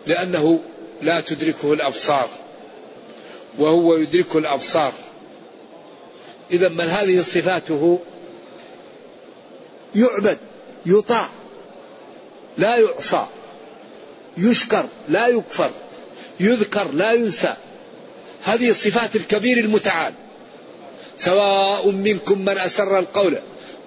لأنه 0.08 0.60
لا 1.02 1.22
تدركه 1.22 1.74
الأبصار 1.74 2.30
وهو 3.58 3.96
يدرك 3.96 4.36
الأبصار. 4.36 4.94
إذا 6.52 6.70
من 6.70 6.86
هذه 6.86 7.22
صفاته 7.22 8.00
يعبد 9.96 10.38
يطاع 10.86 11.30
لا 12.58 12.78
يعصى. 12.78 13.26
يشكر 14.38 14.86
لا 15.10 15.28
يكفر 15.28 15.72
يذكر 16.40 16.92
لا 16.92 17.14
ينسى. 17.14 17.56
هذه 18.44 18.70
الصفات 18.70 19.16
الكبير 19.16 19.58
المتعال. 19.58 20.14
سواء 21.18 21.92
منكم 21.92 22.40
من 22.42 22.58
أسر 22.58 23.00
القول 23.00 23.38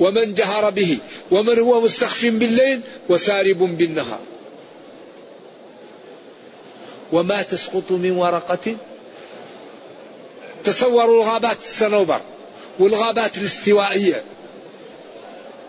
ومن 0.01 0.35
جهر 0.35 0.71
به 0.71 0.99
ومن 1.31 1.59
هو 1.59 1.81
مستخف 1.81 2.25
بالليل 2.25 2.81
وسارب 3.09 3.59
بالنهار. 3.59 4.21
وما 7.13 7.43
تسقط 7.43 7.91
من 7.91 8.11
ورقة؟ 8.11 8.77
تصوروا 10.65 11.23
الغابات 11.23 11.57
الصنوبر 11.65 12.21
والغابات 12.79 13.39
الاستوائية. 13.39 14.23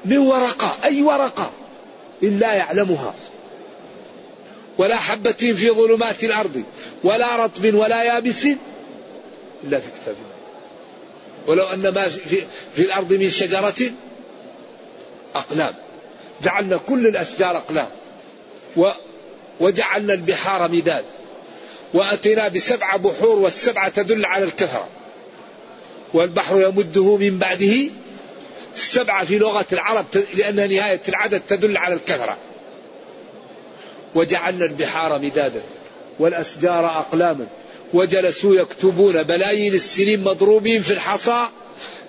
من 0.05 0.17
ورقة 0.17 0.77
أي 0.83 1.01
ورقة؟ 1.01 1.51
إلا 2.23 2.53
يعلمها. 2.53 3.13
ولا 4.79 4.95
حبة 4.95 5.31
في 5.31 5.69
ظلمات 5.71 6.23
الأرض 6.23 6.63
ولا 7.03 7.45
رطب 7.45 7.73
ولا 7.73 8.03
يابس 8.03 8.45
إلا 9.63 9.79
في 9.79 9.87
كتاب 10.01 10.15
ولو 11.47 11.63
أن 11.63 11.93
ما 11.93 12.09
في, 12.09 12.45
في 12.75 12.81
الأرض 12.81 13.13
من 13.13 13.29
شجرة 13.29 13.91
أقلام. 15.35 15.73
جعلنا 16.43 16.77
كل 16.77 17.07
الأشجار 17.07 17.57
أقلام. 17.57 17.87
و 18.77 18.89
وجعلنا 19.59 20.13
البحار 20.13 20.71
مداد 20.71 21.05
وأتينا 21.93 22.47
بسبع 22.47 22.95
بحور 22.95 23.39
والسبعة 23.39 23.89
تدل 23.89 24.25
على 24.25 24.43
الكثرة. 24.43 24.87
والبحر 26.13 26.61
يمده 26.61 27.17
من 27.17 27.37
بعده 27.37 27.89
السبعة 28.75 29.25
في 29.25 29.37
لغة 29.37 29.65
العرب 29.71 30.05
لأن 30.33 30.55
نهاية 30.55 31.01
العدد 31.09 31.41
تدل 31.49 31.77
على 31.77 31.93
الكثرة. 31.93 32.37
وجعلنا 34.15 34.65
البحار 34.65 35.19
مدادا 35.19 35.61
والأشجار 36.19 36.85
أقلاما 36.85 37.47
وجلسوا 37.93 38.55
يكتبون 38.55 39.23
بلايين 39.23 39.73
السنين 39.73 40.23
مضروبين 40.23 40.81
في 40.81 40.93
الحصى. 40.93 41.45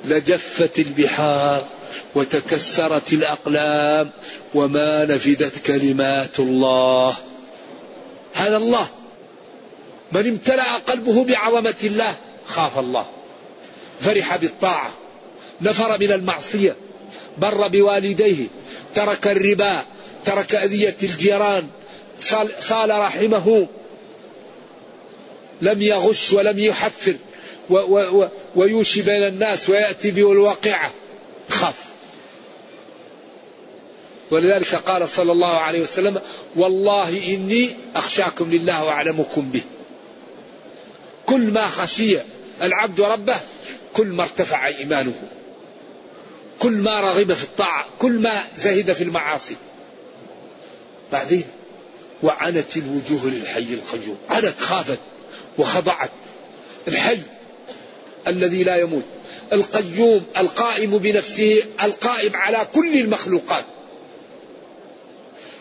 لجفت 0.05 0.79
البحار 0.79 1.67
وتكسرت 2.15 3.13
الأقلام 3.13 4.11
وما 4.55 5.05
نفدت 5.05 5.67
كلمات 5.67 6.41
الله. 6.41 7.17
هذا 8.35 8.57
الله. 8.57 8.89
من 10.13 10.29
امتلأ 10.29 10.77
قلبه 10.77 11.25
بعظمة 11.25 11.75
الله 11.85 12.17
خاف 12.47 12.79
الله. 12.79 13.07
فرح 14.01 14.37
بالطاعة. 14.37 14.91
نفر 15.61 15.99
من 15.99 16.13
المعصية. 16.13 16.77
بر 17.39 17.69
بوالديه. 17.69 18.47
ترك 18.95 19.27
الربا. 19.27 19.85
ترك 20.25 20.55
أذية 20.55 20.97
الجيران. 21.03 21.69
صال 22.61 22.91
رحمه 22.91 23.67
لم 25.63 25.83
يغش 25.83 26.33
ولم 26.33 26.59
يحفر 26.59 27.17
ويوشي 28.57 29.03
بين 29.03 29.23
الناس 29.29 29.71
ويأتي 29.71 30.11
بالواقعة 30.11 30.91
خاف. 31.49 31.75
ولذلك 34.31 34.75
قال 34.75 35.09
صلى 35.09 35.33
الله 35.33 35.59
عليه 35.59 35.81
وسلم 35.81 36.21
والله 36.57 37.35
إني 37.35 37.71
أخشاكم 37.97 38.51
لله 38.51 38.85
وأعلمكم 38.85 39.51
به. 39.51 39.63
كل 41.27 41.41
ما 41.41 41.67
خشي 41.67 42.19
العبد 42.63 43.01
ربه 43.01 43.37
كل 43.95 44.07
ما 44.07 44.23
ارتفع 44.23 44.67
إيمانه. 44.67 45.15
كل 46.59 46.73
ما 46.73 47.01
رغب 47.01 47.33
في 47.33 47.45
الطاعة 47.45 47.87
كل 47.99 48.13
ما 48.13 48.43
زهد 48.57 48.93
في 48.93 49.05
المعاصي. 49.05 49.57
بعدين 51.13 51.45
وعنت 52.23 52.77
الوجوه 52.77 53.31
للحي 53.31 53.59
القيوم 53.75 54.19
عنت 54.31 54.61
خافت 54.61 54.99
وخضعت. 55.59 56.11
الحي 56.89 57.19
الذي 58.29 58.65
لا 58.65 58.77
يموت 58.77 59.05
القيوم 59.53 60.25
القائم 60.37 60.99
بنفسه 60.99 61.63
القائم 61.83 62.37
على 62.37 62.67
كل 62.75 62.95
المخلوقات. 63.01 63.65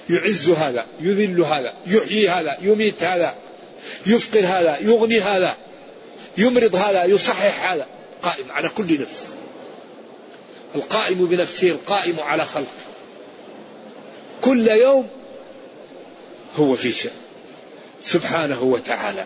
يعز 0.09 0.49
هذا 0.49 0.85
يذل 1.01 1.41
هذا 1.41 1.73
يحيي 1.87 2.29
هذا 2.29 2.57
يميت 2.61 3.03
هذا 3.03 3.35
يفقر 4.05 4.39
هذا 4.39 4.79
يغني 4.81 5.19
هذا 5.19 5.55
يمرض 6.37 6.75
هذا 6.75 7.05
يصحح 7.05 7.71
هذا. 7.71 7.85
قائم 8.23 8.51
على 8.51 8.69
كل 8.69 9.01
نفس. 9.01 9.25
القائم 10.75 11.25
بنفسه 11.25 11.69
القائم 11.69 12.15
على 12.19 12.45
خلقه. 12.45 12.67
كل 14.41 14.67
يوم 14.67 15.07
هو 16.59 16.75
في 16.75 16.91
شأن. 16.91 17.11
سبحانه 18.01 18.63
وتعالى. 18.63 19.25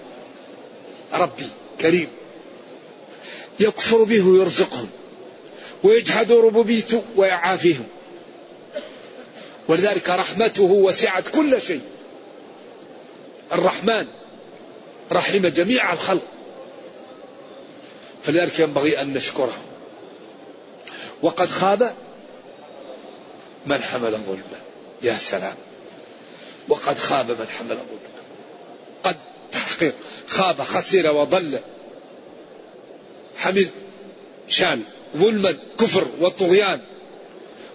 ربي 1.13 1.47
كريم. 1.81 2.07
يكفر 3.59 4.03
به 4.03 4.27
ويرزقهم. 4.27 4.89
ويجحد 5.83 6.31
ربوبيته 6.31 7.03
ويعافيهم. 7.15 7.85
ولذلك 9.67 10.09
رحمته 10.09 10.63
وسعت 10.63 11.27
كل 11.27 11.61
شيء. 11.61 11.81
الرحمن 13.53 14.07
رحم 15.11 15.47
جميع 15.47 15.93
الخلق. 15.93 16.23
فلذلك 18.23 18.59
ينبغي 18.59 19.01
أن 19.01 19.13
نشكره. 19.13 19.57
وقد 21.21 21.49
خاب 21.49 21.93
من 23.65 23.81
حمل 23.81 24.17
ظلما 24.17 24.59
يا 25.01 25.17
سلام. 25.17 25.55
وقد 26.69 26.97
خاب 26.97 27.31
من 27.31 27.47
حمل 27.47 27.67
ظلما 27.67 28.13
قد 29.03 29.15
تحقيق. 29.51 29.93
خاب 30.27 30.61
خسر 30.61 31.11
وضل. 31.11 31.59
حمد 33.37 33.69
شان 34.47 34.83
ظلما 35.17 35.57
كفر 35.79 36.07
وطغيان. 36.19 36.81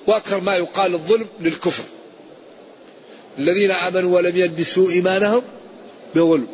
وأكثر 0.07 0.40
ما 0.40 0.57
يقال 0.57 0.94
الظلم 0.94 1.27
للكفر. 1.40 1.85
الذين 3.38 3.70
آمنوا 3.70 4.16
ولم 4.16 4.37
يلبسوا 4.37 4.90
إيمانهم 4.90 5.42
بظلم. 6.14 6.48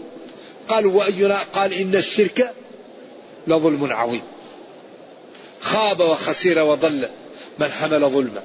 قالوا 0.68 0.92
وأينا؟ 0.92 1.38
قال 1.38 1.72
إن 1.72 1.96
الشرك 1.96 2.54
لظلم 3.46 3.92
عظيم. 3.92 4.22
خاب 5.60 6.00
وخسر 6.00 6.58
وضل. 6.58 7.08
من 7.58 7.68
حمل 7.68 8.10
ظلما. 8.10 8.42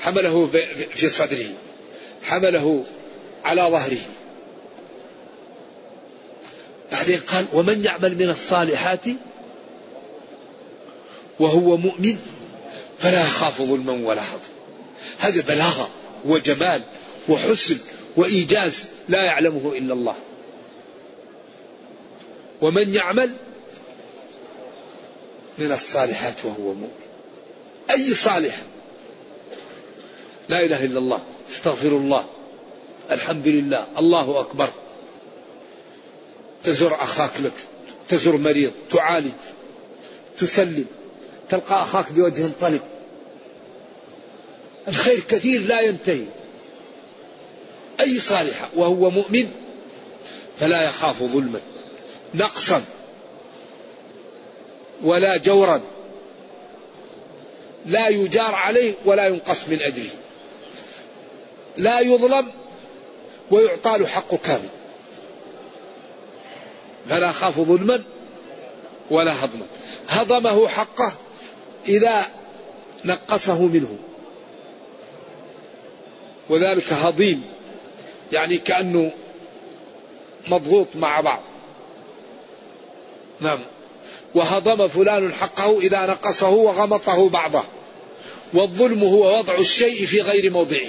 حمله 0.00 0.50
في 0.94 1.08
صدره. 1.08 1.46
حمله 2.24 2.84
على 3.44 3.62
ظهره. 3.62 4.00
بعدين 6.92 7.20
قال 7.20 7.46
ومن 7.52 7.84
يعمل 7.84 8.14
من 8.16 8.30
الصالحات 8.30 9.04
وهو 11.40 11.76
مؤمن 11.76 12.16
فلا 12.98 13.22
يخاف 13.22 13.62
ظلما 13.62 13.92
ولا 13.92 14.22
حظا 14.22 14.48
هذا 15.18 15.42
بلاغة 15.42 15.88
وجمال 16.24 16.82
وحسن 17.28 17.78
وإيجاز 18.16 18.88
لا 19.08 19.24
يعلمه 19.24 19.72
إلا 19.72 19.94
الله. 19.94 20.14
ومن 22.60 22.94
يعمل 22.94 23.36
من 25.58 25.72
الصالحات 25.72 26.44
وهو 26.44 26.74
مؤمن. 26.74 26.90
أي 27.90 28.14
صالح؟ 28.14 28.56
لا 30.48 30.60
إله 30.60 30.84
إلا 30.84 30.98
الله. 30.98 31.22
استغفر 31.50 31.88
الله. 31.88 32.24
الحمد 33.10 33.48
لله. 33.48 33.86
الله 33.98 34.40
أكبر. 34.40 34.68
تزور 36.64 36.94
أخاك 36.94 37.30
لك. 37.40 37.52
تزور 38.08 38.36
مريض. 38.36 38.72
تعالج. 38.90 39.32
تسلم. 40.38 40.86
تلقى 41.50 41.82
أخاك 41.82 42.12
بوجه 42.12 42.48
طلق. 42.60 42.84
الخير 44.88 45.20
كثير 45.20 45.60
لا 45.60 45.80
ينتهي. 45.80 46.24
أي 48.00 48.20
صالحة 48.20 48.68
وهو 48.76 49.10
مؤمن 49.10 49.50
فلا 50.60 50.82
يخاف 50.82 51.22
ظلما. 51.22 51.60
نقصا. 52.34 52.82
ولا 55.02 55.36
جورا. 55.36 55.80
لا 57.86 58.08
يجار 58.08 58.54
عليه 58.54 58.94
ولا 59.04 59.26
ينقص 59.26 59.68
من 59.68 59.82
أجره. 59.82 60.23
لا 61.76 62.00
يظلم 62.00 62.46
ويعطى 63.50 63.98
له 63.98 64.06
حقه 64.06 64.36
كامل. 64.36 64.68
فلا 67.08 67.32
خاف 67.32 67.60
ظلما 67.60 68.04
ولا 69.10 69.44
هضما. 69.44 69.66
هضمه 70.08 70.68
حقه 70.68 71.12
إذا 71.88 72.26
نقصه 73.04 73.62
منه. 73.62 73.98
وذلك 76.48 76.92
هضيم 76.92 77.44
يعني 78.32 78.58
كأنه 78.58 79.10
مضغوط 80.48 80.86
مع 80.94 81.20
بعض. 81.20 81.40
نعم. 83.40 83.58
وهضم 84.34 84.88
فلان 84.88 85.32
حقه 85.32 85.78
إذا 85.80 86.06
نقصه 86.06 86.50
وغمطه 86.50 87.28
بعضه. 87.28 87.62
والظلم 88.54 89.04
هو 89.04 89.38
وضع 89.38 89.58
الشيء 89.58 90.06
في 90.06 90.20
غير 90.20 90.50
موضعه. 90.50 90.88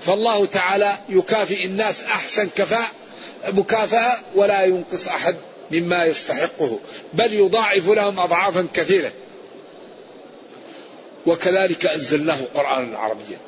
فالله 0.00 0.46
تعالى 0.46 0.96
يكافئ 1.08 1.64
الناس 1.64 2.02
أحسن 2.02 2.48
كفاء 2.56 2.88
مكافأة 3.48 4.18
ولا 4.34 4.64
ينقص 4.64 5.08
أحد 5.08 5.36
مما 5.70 6.04
يستحقه 6.04 6.78
بل 7.12 7.34
يضاعف 7.34 7.88
لهم 7.88 8.20
أضعافا 8.20 8.66
كثيرة. 8.74 9.12
وكذلك 11.26 11.86
أنزلناه 11.86 12.38
قرآنا 12.54 12.98
عربيا. 12.98 13.38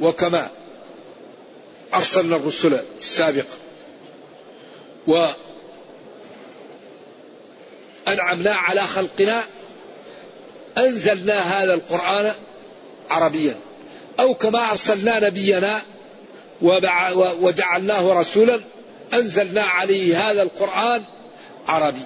وكما 0.00 0.48
أرسلنا 1.94 2.36
الرسل 2.36 2.80
السابقة. 2.98 3.56
وأنعمنا 8.06 8.54
على 8.54 8.86
خلقنا 8.86 9.44
أنزلنا 10.78 11.62
هذا 11.62 11.74
القرآن 11.74 12.34
عربيا. 13.10 13.56
أو 14.20 14.34
كما 14.34 14.70
أرسلنا 14.70 15.26
نبينا 15.26 15.82
وجعلناه 17.40 18.12
رسولا 18.12 18.60
أنزلنا 19.14 19.62
عليه 19.62 20.30
هذا 20.30 20.42
القرآن 20.42 21.02
عربي. 21.66 22.02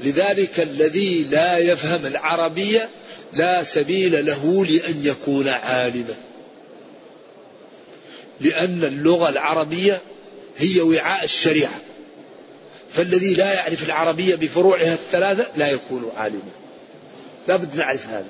لذلك 0.00 0.60
الذي 0.60 1.24
لا 1.30 1.58
يفهم 1.58 2.06
العربية 2.06 2.88
لا 3.32 3.62
سبيل 3.62 4.26
له 4.26 4.66
لأن 4.66 5.06
يكون 5.06 5.48
عالما. 5.48 6.14
لأن 8.40 8.84
اللغة 8.84 9.28
العربية 9.28 10.00
هي 10.58 10.80
وعاء 10.80 11.24
الشريعة. 11.24 11.80
فالذي 12.92 13.34
لا 13.34 13.54
يعرف 13.54 13.84
العربية 13.84 14.34
بفروعها 14.34 14.94
الثلاثة 14.94 15.46
لا 15.56 15.70
يكون 15.70 16.12
عالما. 16.16 16.52
لا 17.48 17.56
بد 17.56 17.76
نعرف 17.76 18.06
هذا. 18.06 18.28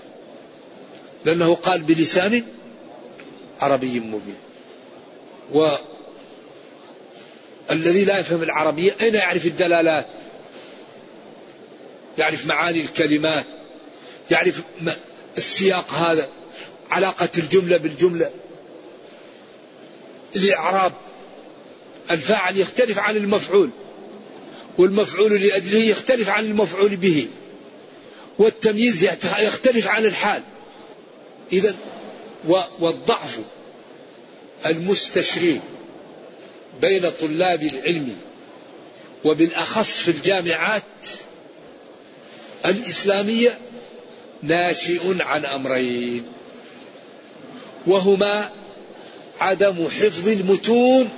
لأنه 1.25 1.55
قال 1.55 1.83
بلسان 1.83 2.45
عربي 3.61 4.01
مبين. 4.01 4.37
و 5.53 5.71
الذي 7.71 8.05
لا 8.05 8.19
يفهم 8.19 8.43
العربية 8.43 8.97
أين 9.01 9.15
يعرف 9.15 9.47
الدلالات؟ 9.47 10.07
يعرف 12.19 12.47
معاني 12.47 12.81
الكلمات 12.81 13.45
يعرف 14.31 14.63
السياق 15.39 15.91
هذا 15.93 16.29
علاقة 16.91 17.29
الجملة 17.39 17.77
بالجملة. 17.77 18.31
الإعراب 20.37 20.93
الفاعل 22.11 22.57
يختلف 22.57 22.99
عن 22.99 23.17
المفعول 23.17 23.71
والمفعول 24.79 25.41
لأجله 25.41 25.81
يختلف 25.85 26.29
عن 26.29 26.45
المفعول 26.45 26.97
به 26.97 27.29
والتمييز 28.39 29.05
يختلف 29.39 29.89
عن 29.89 30.05
الحال. 30.05 30.43
إذا 31.55 31.75
والضعف 32.81 33.39
المستشري 34.67 35.61
بين 36.81 37.11
طلاب 37.11 37.63
العلم 37.63 38.17
وبالأخص 39.25 39.99
في 39.99 40.11
الجامعات 40.11 40.83
الإسلامية 42.67 43.59
ناشئ 44.43 45.23
عن 45.23 45.45
أمرين 45.45 46.25
وهما 47.87 48.51
عدم 49.41 49.89
حفظ 49.89 50.29
المتون 50.29 51.11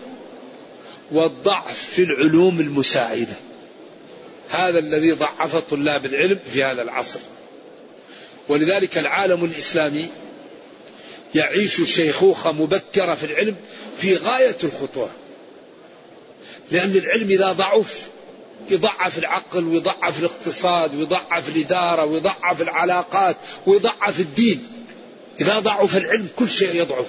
والضعف 1.12 1.90
في 1.94 2.03
العلوم 2.03 2.61
المساعدة. 2.61 3.35
هذا 4.51 4.79
الذي 4.79 5.12
ضعف 5.12 5.57
طلاب 5.57 6.07
العلم 6.07 6.38
في 6.53 6.64
هذا 6.64 6.83
العصر. 6.83 7.20
ولذلك 8.49 8.99
العالم 8.99 9.44
الإسلامي 9.44 10.09
يعيش 11.37 11.83
شيخوخه 11.83 12.53
مبكرة 12.53 13.14
في 13.14 13.27
العلم 13.27 13.57
في 13.99 14.16
غاية 14.16 14.57
الخطورة. 14.64 15.11
لأن 16.70 16.90
العلم 16.90 17.31
إذا 17.31 17.53
ضعف 17.53 18.09
يضعف 18.70 19.18
العقل 19.18 19.64
ويضعف 19.64 20.20
الاقتصاد 20.20 20.94
ويضعف 20.94 21.49
الإدارة 21.49 22.05
ويضعف 22.05 22.62
العلاقات 22.62 23.37
ويضعف 23.66 24.20
الدين. 24.20 24.68
إذا 25.40 25.59
ضعف 25.59 25.96
العلم 25.96 26.29
كل 26.37 26.51
شيء 26.51 26.75
يضعف. 26.75 27.07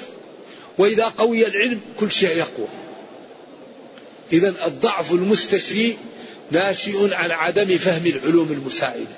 وإذا 0.77 1.05
قوي 1.05 1.47
العلم 1.47 1.81
كل 1.99 2.11
شيء 2.11 2.37
يقوى. 2.37 2.67
اذا 4.33 4.65
الضعف 4.65 5.11
المستشري 5.11 5.97
ناشئ 6.51 7.13
عن 7.13 7.31
عدم 7.31 7.77
فهم 7.77 8.05
العلوم 8.05 8.51
المساعدة. 8.51 9.17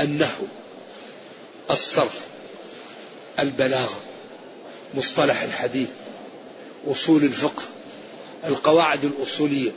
النحو 0.00 0.44
الصرف. 1.70 2.33
البلاغة 3.38 4.00
مصطلح 4.94 5.42
الحديث 5.42 5.88
أصول 6.86 7.24
الفقه 7.24 7.62
القواعد 8.46 9.04
الأصولية 9.04 9.70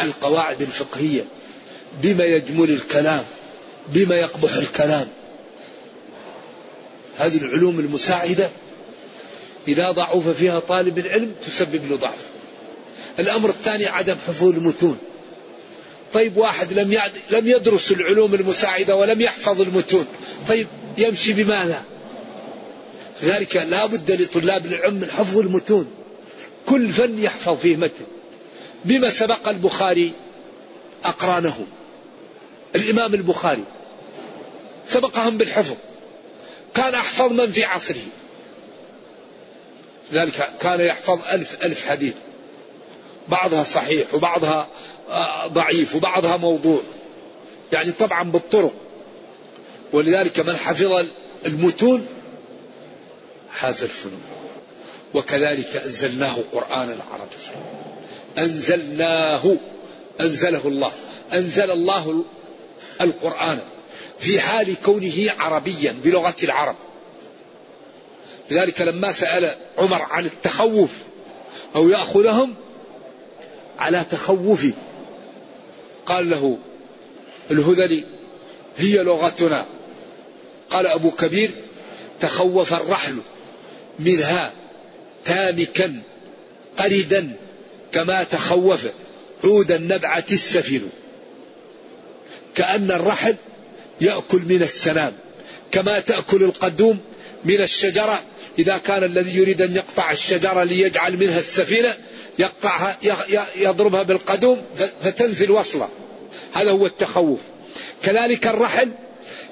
القواعد 0.00 0.62
الفقهية 0.62 1.24
بما 2.02 2.24
يجمل 2.24 2.70
الكلام 2.70 3.24
بما 3.88 4.14
يقبح 4.14 4.54
الكلام. 4.54 5.08
هذه 7.18 7.36
العلوم 7.36 7.80
المساعدة 7.80 8.50
إذا 9.68 9.90
ضعف 9.90 10.28
فيها 10.28 10.60
طالب 10.60 10.98
العلم 10.98 11.34
تسبب 11.46 11.90
له 11.90 11.96
ضعف. 11.96 12.18
الأمر 13.18 13.48
الثاني 13.48 13.86
عدم 13.86 14.16
حفظ 14.26 14.44
المتون. 14.44 14.98
طيب 16.14 16.36
واحد 16.36 16.72
لم 16.72 16.98
لم 17.30 17.48
يدرس 17.48 17.92
العلوم 17.92 18.34
المساعدة 18.34 18.96
ولم 18.96 19.20
يحفظ 19.20 19.60
المتون. 19.60 20.06
طيب 20.48 20.66
يمشي 20.98 21.32
بماذا؟ 21.32 21.82
لذلك 23.22 23.56
لا 23.56 23.86
بد 23.86 24.22
لطلاب 24.22 24.66
العلم 24.66 24.94
من 24.94 25.10
حفظ 25.10 25.38
المتون. 25.38 25.90
كل 26.66 26.92
فن 26.92 27.18
يحفظ 27.18 27.58
فيه 27.58 27.76
متن. 27.76 28.04
بما 28.84 29.10
سبق 29.10 29.48
البخاري 29.48 30.12
أقرانه. 31.04 31.66
الإمام 32.74 33.14
البخاري 33.14 33.64
سبقهم 34.88 35.38
بالحفظ. 35.38 35.74
كان 36.74 36.94
أحفظ 36.94 37.32
من 37.32 37.52
في 37.52 37.64
عصره. 37.64 38.06
ذلك 40.12 40.52
كان 40.60 40.80
يحفظ 40.80 41.20
ألف 41.32 41.62
ألف 41.62 41.86
حديث. 41.86 42.14
بعضها 43.28 43.64
صحيح 43.64 44.14
وبعضها 44.14 44.68
ضعيف 45.46 45.94
وبعضها 45.94 46.36
موضوع. 46.36 46.82
يعني 47.72 47.92
طبعا 47.92 48.22
بالطرق. 48.22 48.74
ولذلك 49.92 50.40
من 50.40 50.56
حفظ 50.56 51.06
المتون 51.46 52.06
حاز 53.56 53.82
الفنون. 53.82 54.22
وكذلك 55.14 55.76
أنزلناه 55.76 56.36
قرآنا 56.52 56.96
عربيا 57.12 57.62
أنزلناه 58.38 59.56
أنزله 60.20 60.60
الله. 60.64 60.92
أنزل 61.32 61.70
الله 61.70 62.24
القرآن 63.00 63.60
في 64.18 64.40
حال 64.40 64.74
كونه 64.84 65.32
عربيا 65.38 65.96
بلغة 66.04 66.34
العرب. 66.42 66.76
لذلك 68.50 68.80
لما 68.80 69.12
سأل 69.12 69.54
عمر 69.78 70.02
عن 70.02 70.26
التخوف 70.26 70.90
أو 71.76 71.88
يأخذهم 71.88 72.54
على 73.78 74.04
تخوفه 74.10 74.72
قال 76.06 76.30
له 76.30 76.58
الهذلي 77.50 78.04
هي 78.78 78.98
لغتنا. 78.98 79.66
قال 80.70 80.86
أبو 80.86 81.10
كبير 81.10 81.50
تخوف 82.20 82.72
الرحل. 82.72 83.18
منها 83.98 84.52
تامكا 85.24 86.00
قردا 86.78 87.32
كما 87.92 88.22
تخوف 88.22 88.86
عود 89.44 89.72
النبعة 89.72 90.24
السفل 90.32 90.80
كأن 92.54 92.90
الرحل 92.90 93.36
يأكل 94.00 94.38
من 94.38 94.62
السنام 94.62 95.12
كما 95.72 95.98
تأكل 95.98 96.42
القدوم 96.42 96.98
من 97.44 97.60
الشجرة. 97.60 98.22
إذا 98.58 98.78
كان 98.78 99.04
الذي 99.04 99.38
يريد 99.38 99.62
أن 99.62 99.76
يقطع 99.76 100.10
الشجرة 100.10 100.64
ليجعل 100.64 101.16
منها 101.16 101.38
السفينة 101.38 101.94
يقطعها 102.38 102.98
يضربها 103.56 104.02
بالقدوم 104.02 104.62
فتنزل 105.02 105.50
وصلة. 105.50 105.88
هذا 106.54 106.70
هو 106.70 106.86
التخوف. 106.86 107.40
كذلك 108.02 108.46
الرحل 108.46 108.90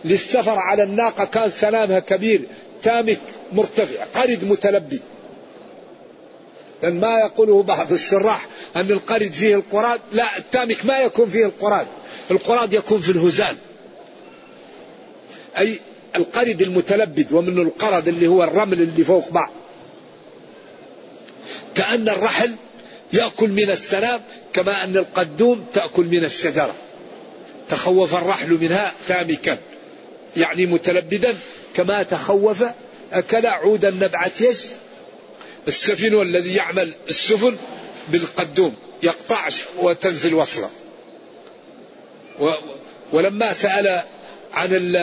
للسفر 0.04 0.58
على 0.58 0.82
الناقة 0.82 1.24
كان 1.24 1.50
سلامها 1.60 2.00
كبير. 2.00 2.40
تامك 2.84 3.20
مرتفع 3.52 4.04
قرد 4.04 4.44
متلبي. 4.44 5.00
لأن 6.82 7.00
ما 7.00 7.18
يقوله 7.18 7.62
بعض 7.62 7.92
الشراح 7.92 8.46
أن 8.76 8.90
القرد 8.90 9.32
فيه 9.32 9.54
القراد 9.54 10.00
لا 10.12 10.38
التامك 10.38 10.84
ما 10.84 10.98
يكون 10.98 11.30
فيه 11.30 11.44
القراد 11.46 11.86
القراد 12.30 12.72
يكون 12.72 13.00
في 13.00 13.12
الهزال. 13.12 13.56
أي 15.58 15.78
القرد 16.16 16.62
المتلبد 16.62 17.32
ومن 17.32 17.58
القرد 17.58 18.08
اللي 18.08 18.26
هو 18.26 18.44
الرمل 18.44 18.82
اللي 18.82 19.04
فوق 19.04 19.30
بعض. 19.30 19.50
كأن 21.74 22.08
الرحل 22.08 22.54
يأكل 23.12 23.48
من 23.48 23.70
السلام 23.70 24.20
كما 24.52 24.84
أن 24.84 24.96
القدوم 24.96 25.66
تأكل 25.72 26.04
من 26.04 26.24
الشجرة. 26.24 26.74
تخوف 27.68 28.14
الرحل 28.14 28.58
منها 28.60 28.92
تامكا 29.08 29.58
يعني 30.36 30.66
متلبدا. 30.66 31.34
كما 31.74 32.02
تخوف 32.02 32.64
أكل 33.12 33.46
عود 33.46 33.84
النبعة 33.84 34.32
السفن 35.68 36.22
الذي 36.22 36.54
يعمل 36.54 36.92
السفن 37.08 37.56
بالقدوم 38.08 38.74
يقطع 39.02 39.48
وتنزل 39.78 40.34
وصلة. 40.34 40.70
ولما 43.12 43.52
سأل 43.52 44.00
عن 44.52 44.96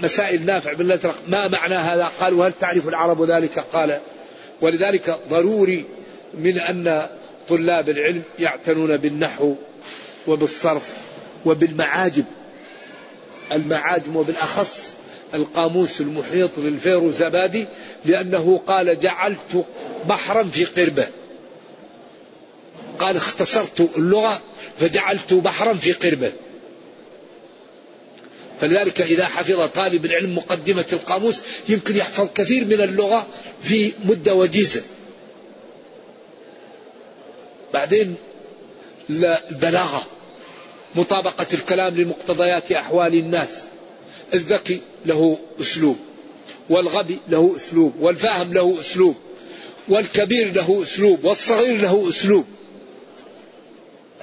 مسائل 0.00 0.46
نافع 0.46 0.72
بن 0.72 0.86
الأزرق 0.86 1.16
ما 1.28 1.48
معنى 1.48 1.74
هذا؟ 1.74 2.10
قال 2.20 2.34
وهل 2.34 2.52
تعرف 2.60 2.88
العرب 2.88 3.22
ذلك؟ 3.22 3.58
قال 3.58 4.00
ولذلك 4.60 5.18
ضروري 5.28 5.84
من 6.34 6.58
أن 6.58 7.10
طلاب 7.48 7.88
العلم 7.88 8.22
يعتنون 8.38 8.96
بالنحو 8.96 9.54
وبالصرف 10.26 10.96
وبالمعاجم. 11.44 12.24
المعاجم 13.52 14.16
وبالأخص. 14.16 14.94
القاموس 15.34 16.00
المحيط 16.00 16.50
للفيروزبادي 16.58 17.66
لأنه 18.04 18.60
قال 18.66 19.00
جعلت 19.00 19.64
بحرا 20.08 20.42
في 20.42 20.64
قربة. 20.64 21.06
قال 22.98 23.16
اختصرت 23.16 23.88
اللغة 23.96 24.40
فجعلت 24.78 25.34
بحرا 25.34 25.74
في 25.74 25.92
قربة. 25.92 26.32
فلذلك 28.60 29.00
إذا 29.00 29.26
حفظ 29.26 29.68
طالب 29.68 30.04
العلم 30.04 30.36
مقدمة 30.36 30.84
القاموس 30.92 31.42
يمكن 31.68 31.96
يحفظ 31.96 32.28
كثير 32.34 32.64
من 32.64 32.80
اللغة 32.80 33.26
في 33.62 33.92
مدة 34.04 34.34
وجيزة. 34.34 34.82
بعدين 37.74 38.16
البلاغة 39.10 40.06
مطابقة 40.94 41.46
الكلام 41.54 41.96
لمقتضيات 41.96 42.72
أحوال 42.72 43.14
الناس. 43.14 43.48
الذكي 44.34 44.80
له 45.06 45.38
أسلوب 45.60 45.96
والغبي 46.70 47.18
له 47.28 47.56
أسلوب 47.56 47.94
والفاهم 48.00 48.52
له 48.52 48.80
أسلوب 48.80 49.16
والكبير 49.88 50.52
له 50.52 50.82
أسلوب 50.82 51.24
والصغير 51.24 51.80
له 51.80 52.08
أسلوب 52.08 52.44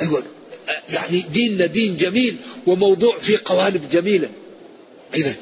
أيوة 0.02 0.24
يعني 0.90 1.22
ديننا 1.22 1.66
دين 1.66 1.98
جميل 1.98 2.38
وموضوع 2.68 3.18
في 3.20 3.38
قوالب 3.38 3.90
جميلة 3.90 4.30
إذا 5.14 5.34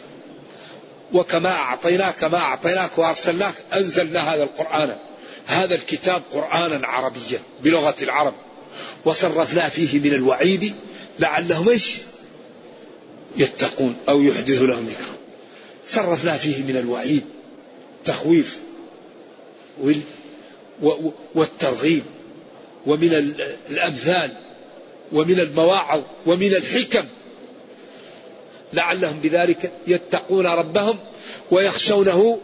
وكما 1.14 1.50
أعطيناك 1.50 2.24
ما 2.24 2.38
أعطيناك 2.38 2.98
وأرسلناك 2.98 3.54
أنزلنا 3.74 4.34
هذا 4.34 4.44
القرآن 4.44 4.96
هذا 5.46 5.76
الكتاب 5.76 6.22
قرآنا 6.34 6.88
عربيا 6.88 7.40
بلغة 7.64 7.96
العرب 8.02 8.34
وصرفنا 9.06 9.70
فيه 9.70 10.00
من 10.00 10.14
الوعيد 10.14 10.74
لعلهم 11.20 11.70
إيش؟ 11.70 11.96
يتقون 13.38 13.96
أو 14.10 14.22
يحدث 14.22 14.62
لهم 14.62 14.86
ذكرا 14.86 15.16
صرفنا 15.86 16.38
فيه 16.38 16.64
من 16.64 16.78
الوعيد 16.78 17.24
تخويف 18.06 18.60
والترغيب 21.36 22.04
ومن 22.86 23.14
الأمثال 23.70 24.32
ومن 25.12 25.40
المواعظ 25.40 26.02
ومن 26.26 26.54
الحكم. 26.54 27.06
لعلهم 28.74 29.20
بذلك 29.20 29.72
يتقون 29.88 30.46
ربهم 30.46 31.00
ويخشونه 31.52 32.40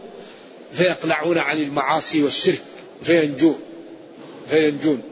فيقلعون 0.72 1.38
عن 1.38 1.62
المعاصي 1.62 2.22
والشرك 2.22 2.62
فينجون 3.02 3.60
فينجون. 4.50 5.02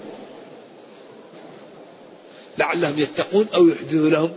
لعلهم 2.59 2.99
يتقون 2.99 3.47
أو 3.55 3.69
يحدث 3.69 3.95
لهم 3.95 4.33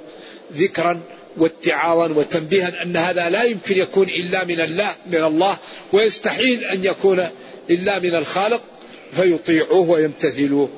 ذكرا 0.53 0.99
واتعاظا 1.37 2.13
وتنبيها 2.13 2.83
أن 2.83 2.97
هذا 2.97 3.29
لا 3.29 3.43
يمكن 3.43 3.77
يكون 3.77 4.09
إلا 4.09 4.43
من 4.43 4.59
الله 4.59 4.95
من 5.05 5.23
الله 5.23 5.57
ويستحيل 5.93 6.63
أن 6.63 6.85
يكون 6.85 7.29
إلا 7.69 7.99
من 7.99 8.15
الخالق 8.15 8.61
فيطيعوه 9.11 9.89
ويمتثلوه. 9.89 10.69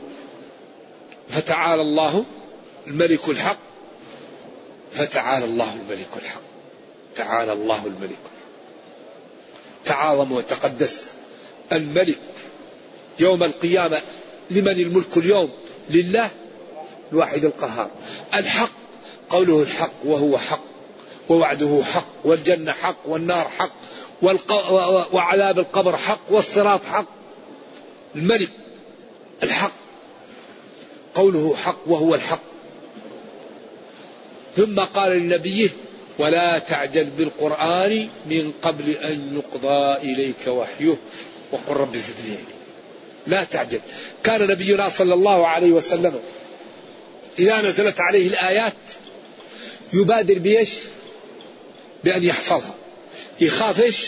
فتعالى 1.30 1.82
الله 1.82 2.26
الملك 2.88 3.30
الحق. 3.30 3.60
فتعالى 4.92 5.46
الله 5.46 5.74
الملك 5.74 6.10
الحق. 6.24 6.42
تعالى 7.16 7.54
الله 7.54 7.86
الملك 7.86 8.18
تعاظم 9.86 10.32
وتقدس 10.32 11.10
الملك 11.72 12.20
يوم 13.20 13.44
القيامة. 13.44 14.02
لمن 14.52 14.80
الملك 14.80 15.18
اليوم؟ 15.18 15.50
لله 15.90 16.30
الواحد 17.12 17.46
القهار. 17.46 17.90
الحق 18.34 18.79
قوله 19.30 19.62
الحق 19.62 19.92
وهو 20.06 20.38
حق 20.38 20.62
ووعده 21.30 21.82
حق 21.94 22.06
والجنة 22.24 22.72
حق 22.72 22.98
والنار 23.06 23.50
حق 23.58 23.72
وعذاب 25.14 25.60
القبر 25.60 25.98
حق 25.98 26.20
والصراط 26.30 26.86
حق. 26.86 27.06
الملك 28.16 28.50
الحق. 29.44 29.72
قوله 31.16 31.56
حق 31.56 31.78
وهو 31.88 32.16
الحق. 32.16 32.42
ثم 34.58 34.80
قال 34.80 35.12
لنبيه 35.12 35.70
ولا 36.20 36.60
تعجل 36.60 37.06
بالقرآن 37.06 38.08
من 38.26 38.54
قبل 38.64 38.90
أن 38.90 39.36
يقضى 39.36 39.98
إليك 40.12 40.48
وحيه. 40.48 40.98
وقل 41.52 41.74
رب 41.76 41.96
زدني 41.96 42.38
لا 43.28 43.44
تعجل. 43.44 43.80
كان 44.24 44.48
نبينا 44.48 44.90
صلى 44.90 45.14
الله 45.14 45.48
عليه 45.48 45.72
وسلم 45.72 46.20
إذا 47.40 47.62
نزلت 47.62 48.00
عليه 48.00 48.28
الآيات 48.28 48.74
يبادر 49.94 50.40
بيش 50.40 50.70
بأن 52.04 52.24
يحفظها 52.24 52.76
يخاف 53.42 53.82
إيش 53.82 54.08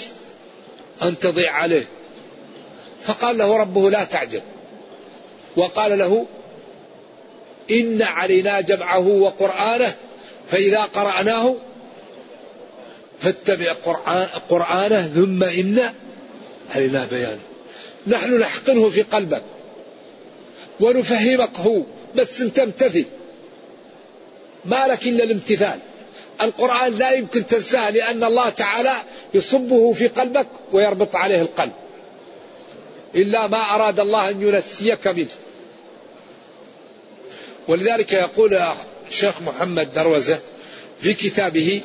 أن 1.01 1.19
تضيع 1.19 1.51
عليه. 1.51 1.87
فقال 3.03 3.37
له 3.37 3.57
ربه 3.57 3.89
لا 3.89 4.03
تعجل 4.03 4.41
وقال 5.55 5.99
له 5.99 6.25
إن 7.71 8.01
علينا 8.01 8.61
جمعه 8.61 9.07
وقرآنه 9.07 9.95
فإذا 10.51 10.81
قرأناه 10.81 11.55
فاتبع 13.19 13.73
قرآن 13.85 14.27
قرآنه 14.49 15.07
ثم 15.07 15.43
إن 15.43 15.93
علينا 16.75 17.05
بيانه. 17.05 17.41
نحن 18.07 18.39
نحقنه 18.39 18.89
في 18.89 19.01
قلبك. 19.01 19.43
ونفهمك 20.79 21.59
هو. 21.59 21.83
بس 22.15 22.41
انت 22.41 22.59
امتثل 22.59 23.05
ما 24.65 24.87
لك 24.87 25.07
إلا 25.07 25.23
الامتثال. 25.23 25.79
القرآن 26.41 26.93
لا 26.97 27.11
يمكن 27.11 27.47
تنساه 27.47 27.89
لأن 27.89 28.23
الله 28.23 28.49
تعالى 28.49 28.95
يصبه 29.33 29.93
في 29.93 30.07
قلبك 30.07 30.47
ويربط 30.71 31.15
عليه 31.15 31.41
القلب. 31.41 31.71
إلا 33.15 33.47
ما 33.47 33.75
أراد 33.75 33.99
الله 33.99 34.29
أن 34.29 34.41
ينسيك 34.41 35.07
منه. 35.07 35.27
ولذلك 37.67 38.13
يقول 38.13 38.61
الشيخ 39.09 39.41
محمد 39.41 39.93
دروزة 39.93 40.39
في 41.01 41.13
كتابه 41.13 41.81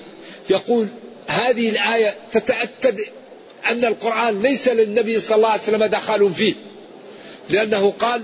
يقول 0.50 0.88
هذه 1.26 1.70
الآية 1.70 2.16
تتأكد 2.32 3.00
أن 3.70 3.84
القرآن 3.84 4.42
ليس 4.42 4.68
للنبي 4.68 5.20
صلى 5.20 5.36
الله 5.36 5.48
عليه 5.48 5.62
وسلم 5.62 5.84
دخل 5.84 6.34
فيه. 6.34 6.54
لأنه 7.50 7.94
قال 7.98 8.22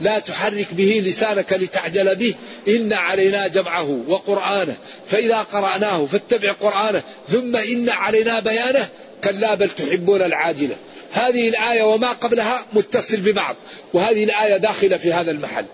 لا 0.00 0.18
تحرك 0.18 0.66
به 0.74 1.02
لسانك 1.04 1.52
لتعجل 1.52 2.16
به. 2.16 2.34
إن 2.68 2.92
علينا 2.92 3.48
جمعه 3.48 4.00
وقرآنه. 4.08 4.76
فإذا 5.06 5.38
قرأناه 5.38 6.06
فاتبع 6.06 6.52
قرآنه. 6.52 7.02
ثم 7.28 7.56
إن 7.56 7.88
علينا 7.88 8.40
بيانه. 8.40 8.88
كلا 9.24 9.54
بل 9.54 9.70
تحبون 9.70 10.22
العاجلة 10.22 10.76
هذه 11.10 11.48
الآية 11.48 11.82
وما 11.82 12.08
قبلها 12.08 12.66
متصل 12.72 13.16
ببعض. 13.16 13.56
وهذه 13.92 14.24
الآية 14.24 14.56
داخلة 14.56 14.96
في 14.96 15.12
هذا 15.12 15.30
المحل. 15.30 15.66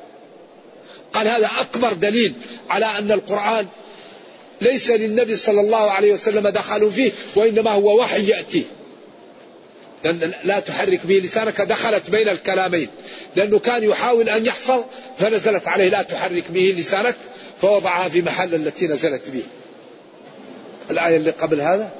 قال 1.12 1.28
هذا 1.28 1.50
أكبر 1.60 1.92
دليل 1.92 2.32
على 2.70 2.86
أن 2.86 3.12
القرآن 3.12 3.66
ليس 4.60 4.90
للنبي 4.90 5.36
صلى 5.36 5.60
الله 5.60 5.90
عليه 5.90 6.12
وسلم 6.12 6.48
دخلوا 6.48 6.90
فيه 6.90 7.12
وإنما 7.36 7.70
هو 7.70 8.00
وحي 8.00 8.26
يأتيه 8.26 8.62
لأن 10.04 10.32
لا 10.44 10.60
تحرك 10.60 11.06
به 11.06 11.14
لسانك 11.14 11.60
دخلت 11.60 12.10
بين 12.10 12.28
الكلامين. 12.28 12.88
لأنه 13.36 13.58
كان 13.58 13.84
يحاول 13.84 14.28
أن 14.28 14.46
يحفظ 14.46 14.84
فنزلت 15.18 15.68
عليه 15.68 15.88
لا 15.88 16.02
تحرك 16.02 16.50
به 16.50 16.74
لسانك 16.78 17.16
فوضعها 17.62 18.08
في 18.08 18.22
محل 18.22 18.54
التي 18.54 18.86
نزلت 18.86 19.30
به. 19.30 19.42
الآية 20.90 21.16
اللي 21.16 21.30
قبل 21.30 21.60
هذا؟ 21.60 21.90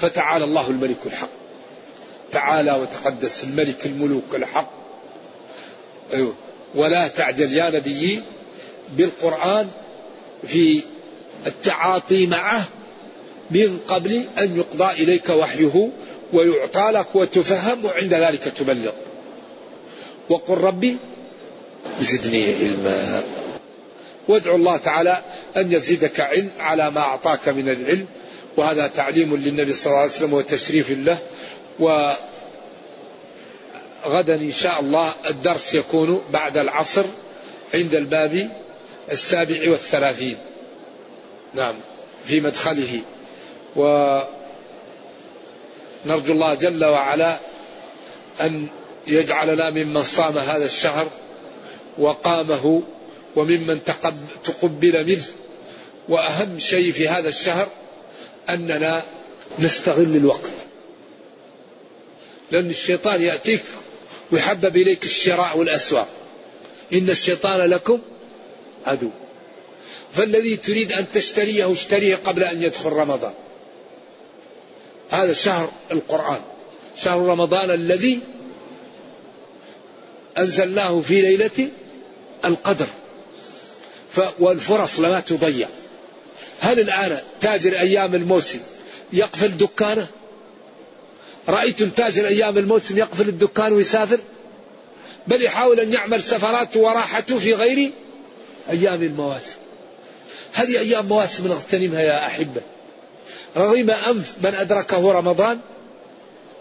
فتعالى 0.00 0.44
الله 0.44 0.70
الملك 0.70 0.98
الحق. 1.06 1.28
تعالى 2.32 2.72
وتقدس 2.72 3.44
الملك 3.44 3.86
الملوك 3.86 4.34
الحق. 4.34 4.70
أيوه. 6.12 6.34
ولا 6.74 7.08
تعجل 7.08 7.52
يا 7.52 7.70
نبي 7.70 8.22
بالقرآن 8.96 9.68
في 10.46 10.80
التعاطي 11.46 12.26
معه 12.26 12.64
من 13.50 13.78
قبل 13.88 14.24
أن 14.38 14.56
يقضى 14.56 15.02
إليك 15.02 15.28
وحيه 15.28 15.88
ويعطى 16.32 16.90
لك 16.92 17.14
وتفهم 17.14 17.84
وعند 17.84 18.14
ذلك 18.14 18.42
تبلغ. 18.58 18.92
وقل 20.28 20.54
ربي 20.54 20.96
زدني 22.00 22.54
علما. 22.54 23.22
وادعو 24.28 24.56
الله 24.56 24.76
تعالى 24.76 25.22
أن 25.56 25.72
يزيدك 25.72 26.20
علم 26.20 26.50
على 26.60 26.90
ما 26.90 27.00
أعطاك 27.00 27.48
من 27.48 27.68
العلم. 27.68 28.06
وهذا 28.56 28.86
تعليم 28.86 29.36
للنبي 29.36 29.72
صلى 29.72 29.86
الله 29.86 30.00
عليه 30.00 30.10
وسلم 30.10 30.32
وتشريف 30.32 30.90
له. 30.90 31.18
وغدا 34.04 34.34
إن 34.34 34.52
شاء 34.52 34.80
الله 34.80 35.14
الدرس 35.30 35.74
يكون 35.74 36.22
بعد 36.32 36.56
العصر 36.56 37.04
عند 37.74 37.94
الباب 37.94 38.50
السابع 39.12 39.70
والثلاثين. 39.70 40.36
نعم 41.54 41.74
في 42.26 42.40
مدخله. 42.40 43.00
ونرجو 46.06 46.32
الله 46.32 46.54
جل 46.54 46.84
وعلا 46.84 47.38
أن 48.40 48.66
يجعلنا 49.06 49.70
ممن 49.70 50.02
صام 50.02 50.38
هذا 50.38 50.64
الشهر 50.64 51.08
وقامه 51.98 52.82
وممن 53.36 53.80
تقبل 54.44 55.06
منه. 55.06 55.24
وأهم 56.08 56.58
شيء 56.58 56.92
في 56.92 57.08
هذا 57.08 57.28
الشهر 57.28 57.68
أننا 58.48 59.02
نستغل 59.58 60.16
الوقت. 60.16 60.50
لأن 62.50 62.70
الشيطان 62.70 63.22
يأتيك 63.22 63.62
ويحبب 64.30 64.76
إليك 64.76 65.04
الشراء 65.04 65.58
والأسواق. 65.58 66.08
إن 66.92 67.10
الشيطان 67.10 67.70
لكم 67.70 67.98
عدو. 68.86 69.10
فالذي 70.12 70.56
تريد 70.56 70.92
أن 70.92 71.06
تشتريه 71.14 71.72
اشتريه 71.72 72.16
قبل 72.16 72.44
أن 72.44 72.62
يدخل 72.62 72.90
رمضان. 72.90 73.32
هذا 75.12 75.32
شهر 75.32 75.70
القرآن 75.90 76.40
شهر 76.96 77.20
رمضان 77.20 77.70
الذي 77.70 78.20
أنزلناه 80.38 81.00
في 81.00 81.20
ليلة 81.20 81.68
القدر. 82.44 82.86
والفرص 84.38 85.00
لما 85.00 85.20
تضيع. 85.20 85.68
هل 86.60 86.80
الآن 86.80 87.18
تاجر 87.40 87.80
أيام 87.80 88.14
الموسم 88.14 88.60
يقفل 89.12 89.56
دكانه؟ 89.56 90.06
رأيتم 91.48 91.88
تاجر 91.88 92.26
أيام 92.26 92.58
الموسم 92.58 92.98
يقفل 92.98 93.28
الدكان 93.28 93.72
ويسافر؟ 93.72 94.18
بل 95.26 95.42
يحاول 95.42 95.80
أن 95.80 95.92
يعمل 95.92 96.22
سفراته 96.22 96.80
وراحته 96.80 97.38
في 97.38 97.54
غير 97.54 97.92
أيام 98.70 99.02
المواسم. 99.02 99.56
هذه 100.52 100.78
أيام 100.78 101.06
مواسم 101.06 101.48
نغتنمها 101.48 102.00
يا 102.00 102.26
أحبة. 102.26 102.60
رغم 103.56 103.90
أنف 103.90 104.34
من 104.42 104.54
أدركه 104.54 105.12
رمضان 105.12 105.60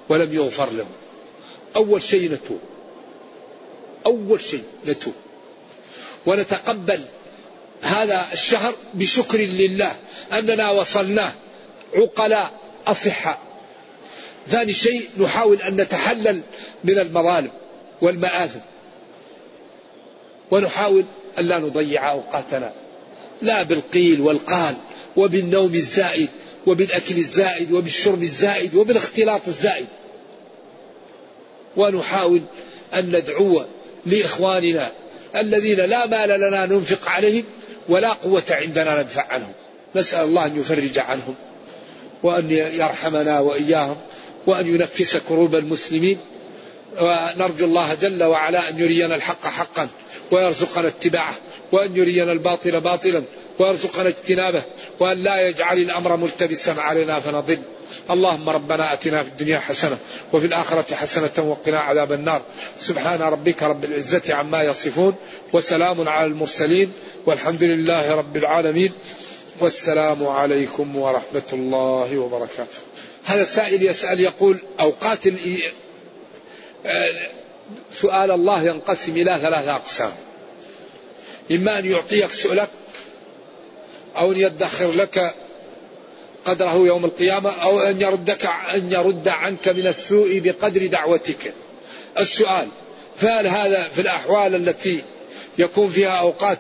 ولم 0.10 0.34
يغفر 0.34 0.72
له. 0.72 0.86
أول 1.76 2.04
شيء 2.04 2.32
نتوب. 2.32 2.60
أول 4.06 4.42
شيء 4.42 4.64
نتوب. 4.86 5.14
ونتقبل 6.26 7.02
هذا 7.82 8.28
الشهر 8.34 8.76
بشكر 8.94 9.38
لله 9.38 9.96
أننا 10.34 10.72
وصلناه 10.72 11.34
عقلاء 11.94 12.54
أصحاء. 12.88 13.40
ثاني 14.50 14.74
شيء 14.74 15.10
نحاول 15.18 15.62
أن 15.62 15.76
نتحلل 15.76 16.42
من 16.84 17.00
المظالم 17.00 17.52
والمآثم. 18.02 18.60
ونحاول 20.52 21.06
أن 21.40 21.46
لا 21.46 21.60
نضيع 21.60 22.12
أوقاتنا. 22.12 22.74
لا 23.42 23.64
بالقيل 23.64 24.22
والقال 24.22 24.76
وبالنوم 25.16 25.74
الزائد. 25.74 26.30
وبالأكل 26.68 27.18
الزائد 27.18 27.72
وبالشرب 27.72 28.22
الزائد 28.22 28.76
وبالاختلاط 28.76 29.42
الزائد. 29.48 29.88
ونحاول 31.78 32.42
أن 32.94 33.16
ندعو 33.16 33.66
لإخواننا 34.06 34.92
الذين 35.36 35.78
لا 35.78 36.08
مال 36.08 36.30
لنا 36.30 36.66
ننفق 36.66 37.10
عليهم 37.10 37.44
ولا 37.90 38.10
قوة 38.10 38.44
عندنا 38.50 39.02
ندفع 39.02 39.26
عنهم. 39.30 39.54
نسأل 39.96 40.26
الله 40.26 40.46
أن 40.46 40.60
يفرج 40.60 41.00
عنهم 41.00 41.36
وأن 42.24 42.52
يرحمنا 42.52 43.40
وإياهم 43.40 43.98
وأن 44.48 44.76
ينفس 44.76 45.18
كروب 45.30 45.56
المسلمين. 45.56 46.20
ونرجو 47.02 47.66
الله 47.66 47.94
جل 47.94 48.24
وعلا 48.24 48.70
أن 48.70 48.80
يرينا 48.80 49.16
الحق 49.16 49.46
حقا. 49.46 49.88
ويرزقنا 50.32 50.88
اتباعه 50.88 51.34
وأن 51.72 51.96
يرينا 51.96 52.32
الباطل 52.32 52.82
باطلا 52.82 53.24
ويرزقنا 53.60 54.10
اجتنابه 54.10 54.64
وأن 55.00 55.24
لا 55.24 55.48
يجعل 55.48 55.78
الأمر 55.78 56.18
ملتبسا 56.18 56.72
علينا 56.72 57.20
فنضل. 57.20 57.60
اللهم 58.10 58.50
ربنا 58.50 58.94
آتنا 58.94 59.24
في 59.24 59.30
الدنيا 59.30 59.60
حسنة 59.60 59.98
وفي 60.34 60.48
الآخرة 60.48 60.96
حسنة 60.96 61.32
وقنا 61.38 61.80
عذاب 61.80 62.12
النار. 62.12 62.42
سبحان 62.80 63.22
ربك 63.22 63.64
رب 63.64 63.86
العزة 63.86 64.34
عما 64.34 64.64
يصفون 64.64 65.16
وسلام 65.54 66.10
على 66.10 66.26
المرسلين 66.26 66.92
والحمد 67.26 67.64
لله 67.64 68.16
رب 68.16 68.38
العالمين. 68.38 68.92
والسلام 69.60 70.28
عليكم 70.28 70.96
ورحمة 70.96 71.50
الله 71.54 72.18
وبركاته. 72.18 72.80
هذا 73.26 73.42
السائل 73.42 73.84
يسأل 73.84 74.20
يقول 74.20 74.62
أوقات 74.80 75.28
آه، 76.86 77.30
سؤال 77.94 78.32
الله 78.32 78.64
ينقسم 78.64 79.12
إلى 79.12 79.40
ثلاثة 79.42 79.76
أقسام 79.76 80.12
إما 81.52 81.80
أن 81.80 81.86
يعطيك 81.86 82.32
سؤلك 82.32 82.70
أو 84.16 84.32
أن 84.32 84.38
يدخر 84.38 84.92
لك 84.92 85.36
قدره 86.46 86.74
يوم 86.74 87.06
القيامة 87.06 87.50
أو 87.50 87.80
أن 87.80 88.02
يردك 88.02 88.46
أن 88.46 88.92
يرد 88.92 89.28
عنك 89.28 89.68
من 89.68 89.88
السوء 89.88 90.40
بقدر 90.40 90.88
دعوتك. 90.88 91.54
السؤال 92.20 92.68
فهل 93.18 93.48
هذا 93.48 93.90
في 93.96 94.02
الأحوال 94.02 94.56
التي 94.56 95.04
يكون 95.58 95.90
فيها 95.90 96.20
أوقات 96.20 96.60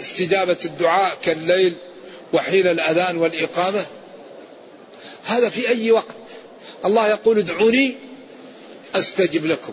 استجابة 0.00 0.56
الدعاء 0.64 1.16
كالليل 1.22 1.74
وحين 2.32 2.66
الأذان 2.66 3.16
والإقامة؟ 3.16 3.86
هذا 5.24 5.48
في 5.48 5.68
أي 5.68 5.90
وقت. 5.90 6.16
الله 6.84 7.08
يقول 7.08 7.38
ادعوني 7.38 7.94
أستجب 8.94 9.46
لكم. 9.46 9.72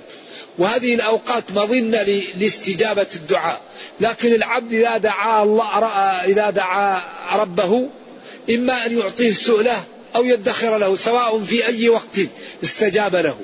وهذه 0.57 0.95
الأوقات 0.95 1.43
مظنة 1.51 2.21
لاستجابة 2.37 3.07
الدعاء. 3.15 3.61
لكن 3.99 4.33
العبد 4.33 4.73
إذا 4.73 4.97
دعا 4.97 5.43
الله 5.43 5.79
إذا 6.25 6.49
دعا 6.49 7.01
ربه 7.35 7.89
إما 8.49 8.85
أن 8.85 8.97
يعطيه 8.97 9.29
السؤلة 9.29 9.83
أو 10.15 10.23
يدخر 10.25 10.77
له 10.77 10.95
سواء 10.95 11.39
في 11.39 11.67
أي 11.67 11.89
وقت 11.89 12.19
استجاب 12.63 13.15
له. 13.15 13.37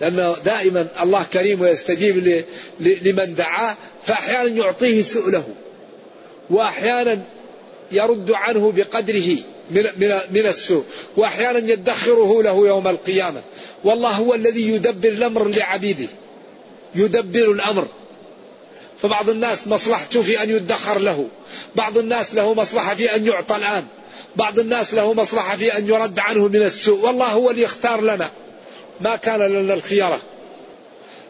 لأنه 0.00 0.36
دائما 0.44 0.88
الله 1.02 1.22
كريم 1.32 1.60
ويستجيب 1.60 2.44
لمن 2.80 3.34
دعاه 3.34 3.76
فأحيانا 4.06 4.48
يعطيه 4.48 5.02
سؤله 5.02 5.44
وأحيانا 6.50 7.22
يرد 7.92 8.30
عنه 8.30 8.72
بقدره. 8.76 9.36
من, 9.70 9.82
من, 9.96 10.18
من 10.30 10.46
السوء. 10.46 10.84
وأحيانا 11.16 11.58
يدخره 11.58 12.42
له 12.42 12.66
يوم 12.66 12.88
القيامة. 12.88 13.42
والله 13.84 14.10
هو 14.10 14.34
الذي 14.34 14.68
يدبر 14.68 15.08
الأمر 15.08 15.48
لعبيده. 15.48 16.08
يدبر 16.94 17.50
الأمر. 17.50 17.86
فبعض 19.02 19.30
الناس 19.30 19.66
مصلحته 19.66 20.22
في 20.22 20.42
أن 20.42 20.50
يدخر 20.50 20.98
له. 20.98 21.28
بعض 21.76 21.98
الناس 21.98 22.34
له 22.34 22.54
مصلحة 22.54 22.94
في 22.94 23.16
أن 23.16 23.26
يعطى 23.26 23.56
الآن. 23.56 23.84
بعض 24.36 24.58
الناس 24.58 24.94
له 24.94 25.12
مصلحة 25.12 25.56
في 25.56 25.78
أن 25.78 25.88
يرد 25.88 26.18
عنه 26.18 26.48
من 26.48 26.62
السوء. 26.62 27.06
والله 27.06 27.26
هو 27.26 27.50
اللي 27.50 27.62
يختار 27.62 28.00
لنا. 28.00 28.30
ما 29.00 29.16
كان 29.16 29.40
لنا 29.40 29.74
الخيارة. 29.74 30.20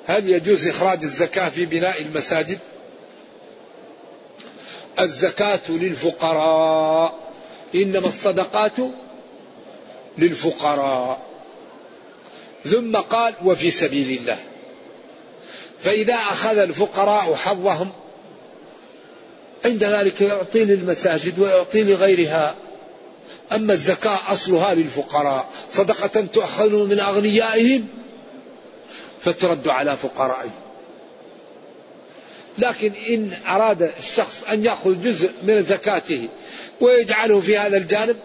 هل 0.06 0.28
يجوز 0.28 0.68
إخراج 0.68 1.02
الزكاة 1.02 1.48
في 1.48 1.66
بناء 1.66 2.02
المساجد؟ 2.02 2.58
الزكاة 5.00 5.60
للفقراء. 5.68 7.31
إنما 7.74 8.06
الصدقات 8.08 8.76
للفقراء. 10.18 11.18
ثم 12.64 12.96
قال 12.96 13.34
وفي 13.44 13.70
سبيل 13.70 14.18
الله. 14.18 14.38
فإذا 15.80 16.14
أخذ 16.14 16.58
الفقراء 16.58 17.34
حظهم 17.34 17.90
عند 19.64 19.84
ذلك 19.84 20.20
يعطي 20.20 20.64
للمساجد 20.64 21.38
ويعطي 21.38 21.82
لغيرها. 21.82 22.54
أما 23.52 23.72
الزكاة 23.72 24.32
أصلها 24.32 24.74
للفقراء. 24.74 25.48
صدقة 25.72 26.20
تؤخذ 26.20 26.86
من 26.88 27.00
أغنيائهم 27.00 27.88
فترد 29.20 29.68
على 29.68 29.96
فقرائهم. 29.96 30.61
لكن 32.59 32.92
إن 32.92 33.32
أراد 33.46 33.82
الشخص 33.82 34.44
أن 34.44 34.64
يأخذ 34.64 35.03
جزء 35.03 35.30
من 35.42 35.62
زكاته 35.62 36.28
ويجعله 36.80 37.40
في 37.40 37.59
هذا 37.59 37.76
الجانب 37.76 38.16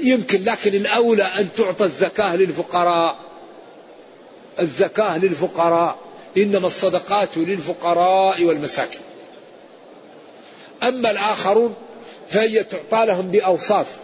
يمكن 0.00 0.44
لكن 0.44 0.74
الأولى 0.74 1.22
أن 1.22 1.48
تعطى 1.56 1.84
الزكاة 1.84 2.36
للفقراء. 2.36 3.16
الزكاة 4.60 5.18
للفقراء. 5.18 5.98
إنما 6.36 6.66
الصدقات 6.66 7.36
للفقراء 7.36 8.44
والمساكين. 8.44 9.00
أما 10.82 11.10
الآخرون 11.10 11.74
فهي 12.28 12.64
تعطى 12.64 13.06
لهم 13.06 13.30
بأوصاف. 13.30 13.96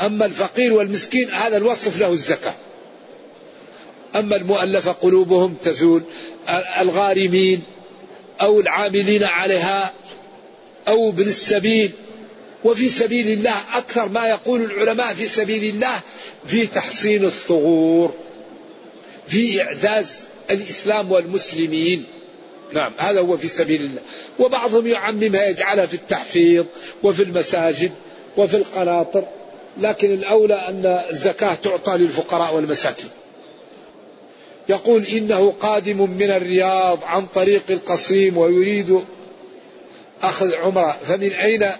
أما 0.00 0.24
الفقير 0.24 0.72
والمسكين 0.72 1.30
هذا 1.30 1.56
الوصف 1.56 2.00
له 2.00 2.12
الزكاة. 2.12 2.54
أما 4.16 4.36
المؤلفة 4.36 4.92
قلوبهم 4.92 5.56
تزول 5.64 6.02
الغارمين 6.80 7.62
أو 8.42 8.60
العاملين 8.60 9.24
عليها 9.24 9.92
أو 10.88 11.08
ابن 11.08 11.22
السبيل. 11.22 11.90
وفي 12.64 12.88
سبيل 12.88 13.28
الله 13.28 13.56
أكثر 13.74 14.08
ما 14.08 14.28
يقول 14.28 14.62
العلماء 14.62 15.14
في 15.14 15.26
سبيل 15.26 15.74
الله 15.74 16.00
في 16.46 16.66
تحصين 16.66 17.24
الثغور 17.24 18.14
في 19.28 19.62
إعزاز 19.62 20.06
الإسلام 20.50 21.12
والمسلمين. 21.12 22.04
نعم 22.72 22.92
هذا 22.98 23.20
هو 23.20 23.36
في 23.36 23.48
سبيل 23.48 23.80
الله. 23.80 24.00
وبعضهم 24.38 24.86
يعممها 24.86 25.48
يجعلها 25.48 25.86
في 25.86 25.94
التحفيظ 25.94 26.64
وفي 27.02 27.22
المساجد 27.22 27.92
وفي 28.36 28.56
القناطر 28.56 29.24
لكن 29.78 30.14
الأولى 30.14 30.54
أن 30.54 30.86
الزكاة 31.10 31.54
تعطى 31.54 31.96
للفقراء 31.96 32.54
والمساكين. 32.54 33.10
يقول 34.68 35.06
إنه 35.06 35.54
قادم 35.60 36.10
من 36.10 36.30
الرياض 36.30 36.98
عن 37.04 37.26
طريق 37.26 37.62
القصيم 37.70 38.38
ويريد 38.38 39.00
أخذ 40.22 40.54
عمرة. 40.54 40.96
فمن 41.04 41.32
أين 41.32 41.70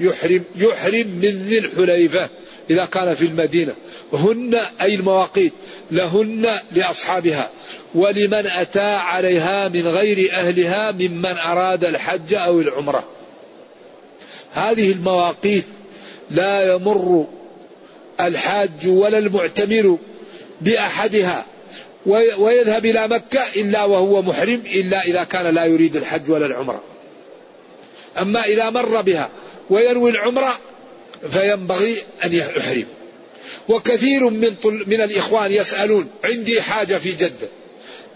يحرم 0.00 0.44
يحرم 0.56 1.06
من 1.06 1.46
ذي 1.48 1.58
الحليفة 1.58 2.28
إذا 2.70 2.86
كان 2.86 3.14
في 3.14 3.24
المدينة؟ 3.24 3.74
هن 4.12 4.54
أي 4.80 4.94
المواقيت؟ 4.94 5.52
لهن 5.90 6.60
لأصحابها. 6.72 7.50
ولمن 7.94 8.46
أتى 8.46 8.80
عليها 8.80 9.68
من 9.68 9.86
غير 9.86 10.32
أهلها 10.32 10.90
ممن 10.90 11.38
أراد 11.38 11.84
الحج 11.84 12.34
أو 12.34 12.60
العمرة. 12.60 13.04
هذه 14.52 14.92
المواقيت 14.92 15.64
لا 16.30 16.74
يمر 16.74 17.26
الحاج 18.20 18.86
ولا 18.86 19.18
المعتمر 19.18 19.98
بأحدها. 20.60 21.44
ويذهب 22.06 22.84
إلى 22.84 23.08
مكة 23.08 23.52
إلا 23.56 23.84
وهو 23.84 24.22
محرم 24.22 24.62
إلا 24.66 25.02
إذا 25.02 25.24
كان 25.24 25.54
لا 25.54 25.64
يريد 25.64 25.96
الحج 25.96 26.30
ولا 26.30 26.46
العمرة. 26.46 26.82
أما 28.18 28.44
إذا 28.44 28.70
مر 28.70 29.00
بها 29.00 29.30
ويروي 29.70 30.10
العمرة 30.10 30.58
فينبغي 31.30 32.02
أن 32.24 32.32
يحرم. 32.32 32.86
وكثير 33.68 34.30
من 34.30 34.54
من 34.64 35.00
الإخوان 35.00 35.52
يسألون 35.52 36.10
عندي 36.24 36.62
حاجة 36.62 36.96
في 36.96 37.12
جدة 37.12 37.48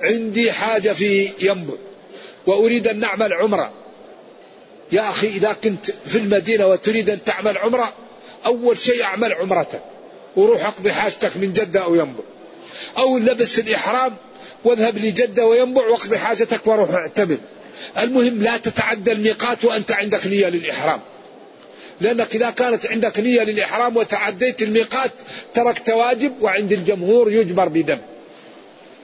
عندي 0.00 0.52
حاجة 0.52 0.92
في 0.92 1.30
ينبع 1.40 1.74
وأريد 2.46 2.86
أن 2.86 3.00
نعمل 3.00 3.32
عمرة. 3.32 3.72
يا 4.92 5.08
أخي 5.08 5.28
إذا 5.28 5.56
كنت 5.64 5.90
في 6.06 6.18
المدينة 6.18 6.66
وتريد 6.66 7.10
أن 7.10 7.24
تعمل 7.24 7.58
عمرة 7.58 7.92
أول 8.46 8.78
شيء 8.78 9.02
أعمل 9.02 9.32
عمرتك 9.32 9.80
وروح 10.36 10.66
أقضي 10.66 10.92
حاجتك 10.92 11.36
من 11.36 11.52
جدة 11.52 11.84
أو 11.84 11.94
ينبع 11.94 12.22
أو 12.98 13.18
لبس 13.18 13.58
الإحرام 13.58 14.16
واذهب 14.64 14.98
لجدة 14.98 15.46
وينبع 15.46 15.88
واقضي 15.88 16.18
حاجتك 16.18 16.66
وروح 16.66 16.90
اعتمر 16.90 17.38
المهم 17.98 18.42
لا 18.42 18.56
تتعدى 18.56 19.12
الميقات 19.12 19.64
وأنت 19.64 19.92
عندك 19.92 20.26
نية 20.26 20.48
للإحرام. 20.48 21.00
لأنك 22.00 22.34
إذا 22.34 22.50
كانت 22.50 22.86
عندك 22.86 23.18
نية 23.18 23.42
للإحرام 23.42 23.96
وتعديت 23.96 24.62
الميقات 24.62 25.10
تركت 25.54 25.90
واجب 25.90 26.32
وعند 26.42 26.72
الجمهور 26.72 27.32
يجبر 27.32 27.68
بدم. 27.68 28.00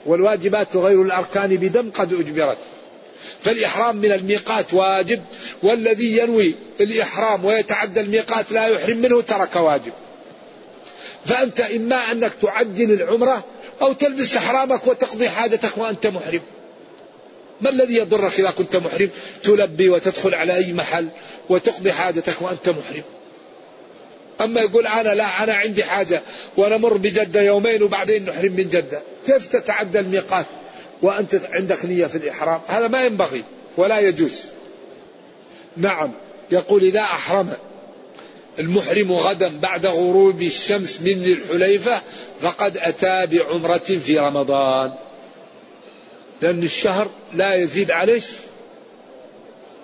والواجبات 0.06 0.76
غير 0.76 1.02
الأركان 1.02 1.56
بدم 1.56 1.90
قد 1.90 2.12
أجبرت. 2.12 2.58
فالإحرام 3.40 3.96
من 3.96 4.12
الميقات 4.12 4.74
واجب 4.74 5.22
والذي 5.62 6.18
ينوي 6.18 6.54
الإحرام 6.80 7.44
ويتعدى 7.44 8.00
الميقات 8.00 8.52
لا 8.52 8.66
يحرم 8.66 8.96
منه 8.96 9.20
ترك 9.20 9.56
واجب. 9.56 9.92
فأنت 11.26 11.60
إما 11.60 12.12
أنك 12.12 12.32
تعجل 12.42 12.92
العمرة 12.92 13.44
أو 13.82 13.92
تلبس 13.92 14.36
إحرامك 14.36 14.86
وتقضي 14.86 15.28
حاجتك 15.28 15.78
وأنت 15.78 16.06
محرم. 16.06 16.42
ما 17.60 17.70
الذي 17.70 17.94
يضرك 17.94 18.40
إذا 18.40 18.50
كنت 18.50 18.76
محرم؟ 18.76 19.10
تلبي 19.42 19.88
وتدخل 19.88 20.34
على 20.34 20.56
أي 20.56 20.72
محل 20.72 21.08
وتقضي 21.48 21.92
حاجتك 21.92 22.42
وأنت 22.42 22.68
محرم. 22.68 23.02
أما 24.40 24.60
يقول 24.60 24.86
أنا 24.86 25.14
لا 25.14 25.44
أنا 25.44 25.54
عندي 25.54 25.84
حاجة 25.84 26.22
ونمر 26.56 26.96
بجدة 26.96 27.42
يومين 27.42 27.82
وبعدين 27.82 28.24
نحرم 28.24 28.52
من 28.52 28.68
جدة. 28.68 29.02
كيف 29.26 29.46
تتعدى 29.46 30.00
الميقات 30.00 30.46
وأنت 31.02 31.40
عندك 31.52 31.84
نية 31.84 32.06
في 32.06 32.16
الإحرام؟ 32.16 32.60
هذا 32.66 32.88
ما 32.88 33.06
ينبغي 33.06 33.44
ولا 33.76 34.00
يجوز. 34.00 34.40
نعم 35.76 36.12
يقول 36.50 36.82
إذا 36.82 37.00
أحرم 37.00 37.52
المحرم 38.58 39.12
غدا 39.12 39.58
بعد 39.58 39.86
غروب 39.86 40.42
الشمس 40.42 41.00
من 41.00 41.24
الحليفة 41.24 42.02
فقد 42.40 42.76
أتى 42.76 43.26
بعمرة 43.26 43.78
في 43.78 44.18
رمضان. 44.18 44.92
لأن 46.42 46.62
الشهر 46.62 47.10
لا 47.32 47.54
يزيد 47.54 47.90
عليش 47.90 48.24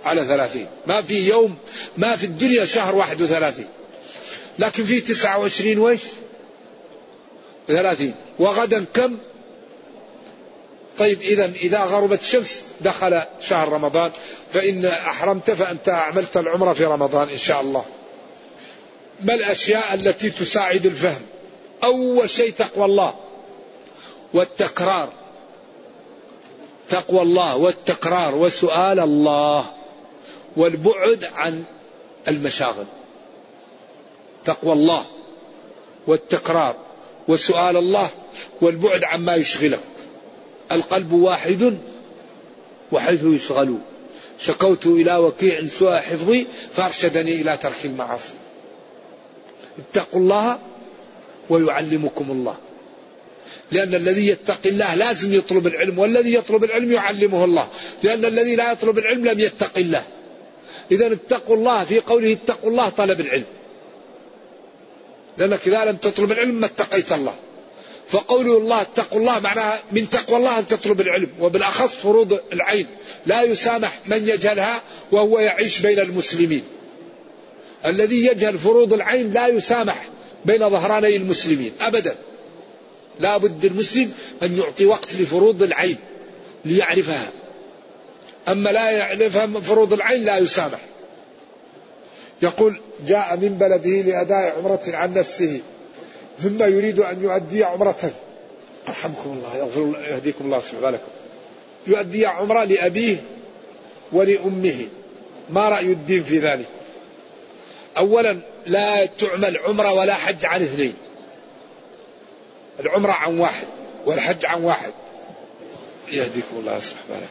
على 0.04 0.24
ثلاثين. 0.24 0.66
ما 0.86 1.02
في 1.02 1.28
يوم 1.28 1.56
ما 1.96 2.16
في 2.16 2.24
الدنيا 2.24 2.64
شهر 2.64 2.94
واحد 2.94 3.22
وثلاثين. 3.22 3.68
لكن 4.58 4.84
في 4.84 5.00
تسعة 5.00 5.38
وعشرين 5.38 5.78
وش 5.78 6.00
ثلاثين. 7.68 8.14
وغدا 8.38 8.84
كم؟ 8.94 9.18
طيب 10.98 11.20
إذا 11.20 11.44
إذا 11.44 11.84
غربت 11.84 12.20
الشمس 12.20 12.64
دخل 12.80 13.22
شهر 13.48 13.68
رمضان 13.68 14.10
فإن 14.52 14.84
أحرمت 14.84 15.50
فأنت 15.50 15.88
عملت 15.88 16.36
العمرة 16.36 16.72
في 16.72 16.84
رمضان 16.84 17.28
إن 17.28 17.36
شاء 17.36 17.60
الله. 17.60 17.84
ما 19.22 19.34
الأشياء 19.34 19.94
التي 19.94 20.30
تساعد 20.30 20.86
الفهم؟ 20.86 21.22
أول 21.84 22.30
شيء 22.30 22.52
تقوى 22.52 22.84
الله 22.84 23.14
والتكرار. 24.32 25.12
تقوى 26.88 27.22
الله 27.22 27.56
والتكرار 27.56 28.34
وسؤال 28.34 29.00
الله 29.00 29.64
والبعد 30.56 31.24
عن 31.24 31.64
المشاغل. 32.28 32.84
تقوى 34.44 34.72
الله 34.72 35.04
والتكرار 36.06 36.76
وسؤال 37.28 37.76
الله 37.76 38.08
والبعد 38.60 39.04
عما 39.04 39.34
يشغلك. 39.34 39.80
القلب 40.72 41.12
واحد 41.12 41.78
وحيث 42.92 43.24
يشغل 43.24 43.78
شكوت 44.40 44.86
إلى 44.86 45.16
وكيع 45.16 45.66
سوء 45.78 45.96
حفظي 45.96 46.46
فأرشدني 46.72 47.40
إلى 47.40 47.56
ترك 47.56 47.84
المعاصي. 47.84 48.39
اتقوا 49.80 50.20
الله 50.20 50.58
ويعلمكم 51.50 52.30
الله. 52.30 52.56
لأن 53.72 53.94
الذي 53.94 54.26
يتقي 54.26 54.70
الله 54.70 54.94
لازم 54.94 55.34
يطلب 55.34 55.66
العلم 55.66 55.98
والذي 55.98 56.34
يطلب 56.34 56.64
العلم 56.64 56.92
يعلمه 56.92 57.44
الله. 57.44 57.68
لأن 58.02 58.24
الذي 58.24 58.56
لا 58.56 58.72
يطلب 58.72 58.98
العلم 58.98 59.24
لم 59.24 59.40
يتق 59.40 59.78
الله. 59.78 60.04
إذا 60.92 61.12
اتقوا 61.12 61.56
الله 61.56 61.84
في 61.84 62.00
قوله 62.00 62.32
اتقوا 62.32 62.70
الله 62.70 62.88
طلب 62.88 63.20
العلم. 63.20 63.44
لأنك 65.38 65.68
إذا 65.68 65.84
لم 65.84 65.96
تطلب 65.96 66.32
العلم 66.32 66.54
ما 66.54 66.66
اتقيت 66.66 67.12
الله. 67.12 67.34
فقوله 68.08 68.58
الله 68.58 68.80
اتقوا 68.80 69.18
الله 69.18 69.40
معناها 69.40 69.82
من 69.92 70.10
تقوى 70.10 70.36
الله 70.36 70.58
أن 70.58 70.66
تطلب 70.66 71.00
العلم. 71.00 71.28
وبالأخص 71.40 71.94
فروض 71.94 72.40
العين. 72.52 72.86
لا 73.26 73.42
يسامح 73.42 73.98
من 74.06 74.28
يجهلها 74.28 74.82
وهو 75.12 75.38
يعيش 75.38 75.78
بين 75.78 75.98
المسلمين. 75.98 76.62
الذي 77.86 78.26
يجهل 78.26 78.58
فروض 78.58 78.92
العين 78.92 79.32
لا 79.32 79.46
يسامح 79.46 80.08
بين 80.44 80.70
ظهراني 80.70 81.16
المسلمين 81.16 81.72
أبدا. 81.80 82.14
لا 83.20 83.36
بد 83.36 83.64
المسلم 83.64 84.12
أن 84.42 84.58
يعطي 84.58 84.86
وقت 84.86 85.14
لفروض 85.14 85.62
العين 85.62 85.96
ليعرفها. 86.64 87.28
أما 88.48 88.70
لا 88.70 88.90
يعرف 88.90 89.36
فروض 89.68 89.92
العين 89.92 90.24
لا 90.24 90.38
يسامح. 90.38 90.80
يقول 92.42 92.80
جاء 93.06 93.36
من 93.36 93.56
بلده 93.60 94.02
لأداء 94.02 94.58
عمرة 94.58 94.82
عن 94.88 95.14
نفسه 95.14 95.60
ثم 96.38 96.62
يريد 96.62 97.00
أن 97.00 97.22
يؤدي 97.22 97.64
عمرة. 97.64 98.10
أرحمكم 98.88 99.30
الله 99.30 99.56
يغفر 99.56 99.94
يهديكم 100.10 100.44
الله 100.44 100.60
سبحانه 100.60 100.90
لكم 100.90 101.08
يؤدي 101.86 102.26
عمرة 102.26 102.64
لأبيه 102.64 103.22
ولأمه. 104.12 104.86
ما 105.50 105.68
رأي 105.68 105.86
الدين 105.86 106.22
في 106.22 106.38
ذلك؟ 106.38 106.66
أولا 107.96 108.38
لا 108.66 109.06
تعمل 109.06 109.58
عمرة 109.58 109.92
ولا 109.92 110.14
حج 110.14 110.44
عن 110.44 110.62
اثنين. 110.62 110.94
العمرة 112.80 113.12
عن 113.12 113.38
واحد 113.38 113.66
والحج 114.06 114.46
عن 114.46 114.64
واحد. 114.64 114.92
يهديكم 116.12 116.56
الله 116.56 116.78
سبحانه 116.80 117.26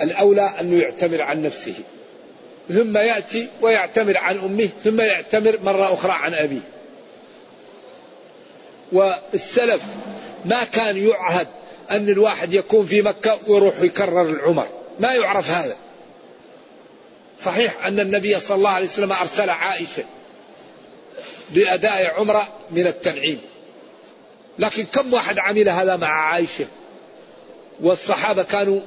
الأولى 0.00 0.50
أنه 0.60 0.82
يعتمر 0.82 1.22
عن 1.22 1.42
نفسه 1.42 1.74
ثم 2.68 2.96
يأتي 2.96 3.48
ويعتمر 3.60 4.18
عن 4.18 4.38
أمه 4.38 4.68
ثم 4.84 5.00
يعتمر 5.00 5.58
مرة 5.62 5.94
أخرى 5.94 6.12
عن 6.12 6.34
أبيه. 6.34 6.60
والسلف 8.92 9.82
ما 10.44 10.64
كان 10.64 10.96
يعهد 10.96 11.48
أن 11.90 12.08
الواحد 12.08 12.52
يكون 12.52 12.86
في 12.86 13.02
مكة 13.02 13.38
ويروح 13.46 13.80
يكرر 13.80 14.22
العمر. 14.22 14.66
ما 14.98 15.14
يعرف 15.14 15.50
هذا. 15.50 15.76
صحيح 17.44 17.86
أن 17.86 18.00
النبي 18.00 18.40
صلى 18.40 18.56
الله 18.56 18.70
عليه 18.70 18.86
وسلم 18.86 19.12
أرسل 19.12 19.50
عائشة 19.50 20.04
لأداء 21.54 22.06
عمرة 22.06 22.48
من 22.70 22.86
التنعيم. 22.86 23.40
لكن 24.58 24.84
كم 24.84 25.12
واحد 25.12 25.38
عمل 25.38 25.68
هذا 25.68 25.96
مع 25.96 26.32
عائشة؟ 26.32 26.66
والصحابة 27.80 28.42
كانوا 28.42 28.80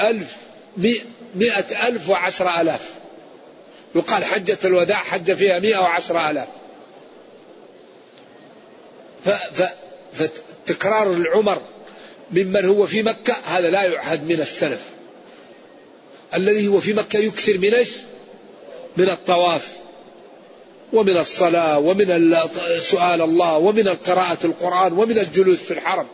ألف 0.00 0.36
مئة 1.34 1.88
ألف 1.88 2.08
وعشرة 2.08 2.60
ألاف. 2.60 2.94
يقال 3.94 4.24
حجة 4.24 4.58
الوداع 4.64 4.96
حج 4.98 5.32
فيها 5.32 5.58
مئة 5.58 5.78
وعشرة 5.78 6.30
ألاف. 6.30 6.48
فتكرار 10.12 11.12
العمر 11.12 11.62
ممن 12.30 12.64
هو 12.64 12.86
في 12.86 13.02
مكة 13.02 13.36
هذا 13.44 13.70
لا 13.70 13.82
يعهد 13.82 14.24
من 14.24 14.40
السلف. 14.40 14.80
الذي 16.34 16.68
هو 16.68 16.80
في 16.80 16.92
مكة 16.92 17.18
يكثر 17.18 17.58
من 17.58 17.74
إيش؟ 17.74 17.88
من 18.96 19.08
الطواف 19.08 19.68
ومن 20.92 21.16
الصلاة 21.16 21.78
ومن 21.78 22.36
سؤال 22.78 23.22
الله 23.22 23.58
ومن 23.58 23.88
قراءة 23.88 24.38
القرآن 24.44 24.92
ومن 24.92 25.18
الجلوس 25.18 25.58
في 25.58 25.70
الحرم 25.70 26.06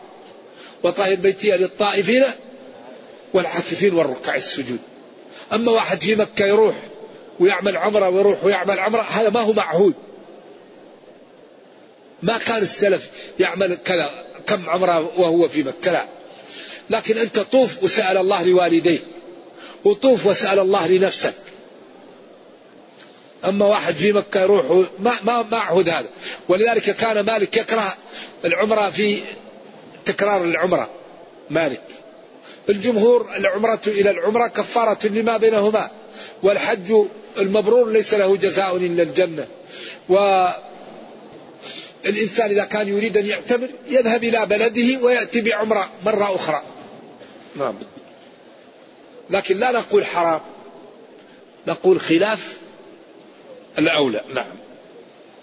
وطهر 0.83 1.15
بيتي 1.15 1.51
للطائفين 1.51 2.23
والعاكفين 3.33 3.93
والركع 3.93 4.35
السجود. 4.35 4.79
أما 5.53 5.71
واحد 5.71 6.01
في 6.01 6.15
مكة 6.15 6.45
يروح 6.45 6.75
ويعمل 7.39 7.77
عمرة 7.77 8.09
ويروح 8.09 8.43
ويعمل 8.43 8.79
عمرة 8.79 9.01
هذا 9.01 9.29
ما 9.29 9.41
هو 9.41 9.53
معهود. 9.53 9.93
ما 12.23 12.37
كان 12.37 12.61
السلف 12.61 13.09
يعمل 13.39 13.77
كذا 13.85 14.25
كم 14.47 14.69
عمرة 14.69 15.19
وهو 15.19 15.47
في 15.47 15.63
مكة؟ 15.63 15.91
لا. 15.91 16.05
لكن 16.89 17.17
أنت 17.17 17.39
طوف 17.39 17.83
وسأل 17.83 18.17
الله 18.17 18.43
لوالديك 18.43 19.01
وطوف 19.85 20.25
واسأل 20.25 20.59
الله 20.59 20.87
لنفسك. 20.87 21.33
أما 23.45 23.65
واحد 23.65 23.95
في 23.95 24.13
مكة 24.13 24.41
يروح 24.41 24.87
ما 24.99 25.13
ما 25.23 25.41
ما 25.41 25.57
عهد 25.57 25.89
هذا. 25.89 26.07
ولذلك 26.49 26.95
كان 26.95 27.19
مالك 27.19 27.57
يكره 27.57 27.95
العمرة 28.45 28.89
في 28.89 29.19
تكرار 30.05 30.43
العمرة. 30.43 30.89
مالك. 31.49 31.83
الجمهور 32.69 33.35
العمرة 33.35 33.81
إلى 33.87 34.11
العمرة 34.11 34.47
كفارة 34.47 35.07
لما 35.07 35.37
بينهما. 35.37 35.89
والحج 36.43 36.93
المبرور 37.37 37.91
ليس 37.91 38.13
له 38.13 38.37
جزاء 38.37 38.77
إلا 38.77 39.03
الجنة. 39.03 39.47
و 40.09 40.47
الإنسان 42.05 42.49
إذا 42.49 42.63
كان 42.63 42.87
يريد 42.87 43.17
أن 43.17 43.25
يعتمر 43.25 43.69
يذهب 43.89 44.23
إلى 44.23 44.45
بلده 44.45 45.05
ويأتي 45.05 45.41
بعمرة 45.41 45.89
مرة 46.05 46.35
أخرى. 46.35 46.61
نعم. 47.55 47.75
لكن 49.29 49.57
لا 49.57 49.71
نقول 49.71 50.05
حرام. 50.05 50.41
نقول 51.67 51.99
خلاف 51.99 52.57
الأولى. 53.77 54.21
نعم. 54.33 54.55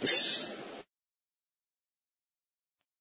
بس 0.02 0.43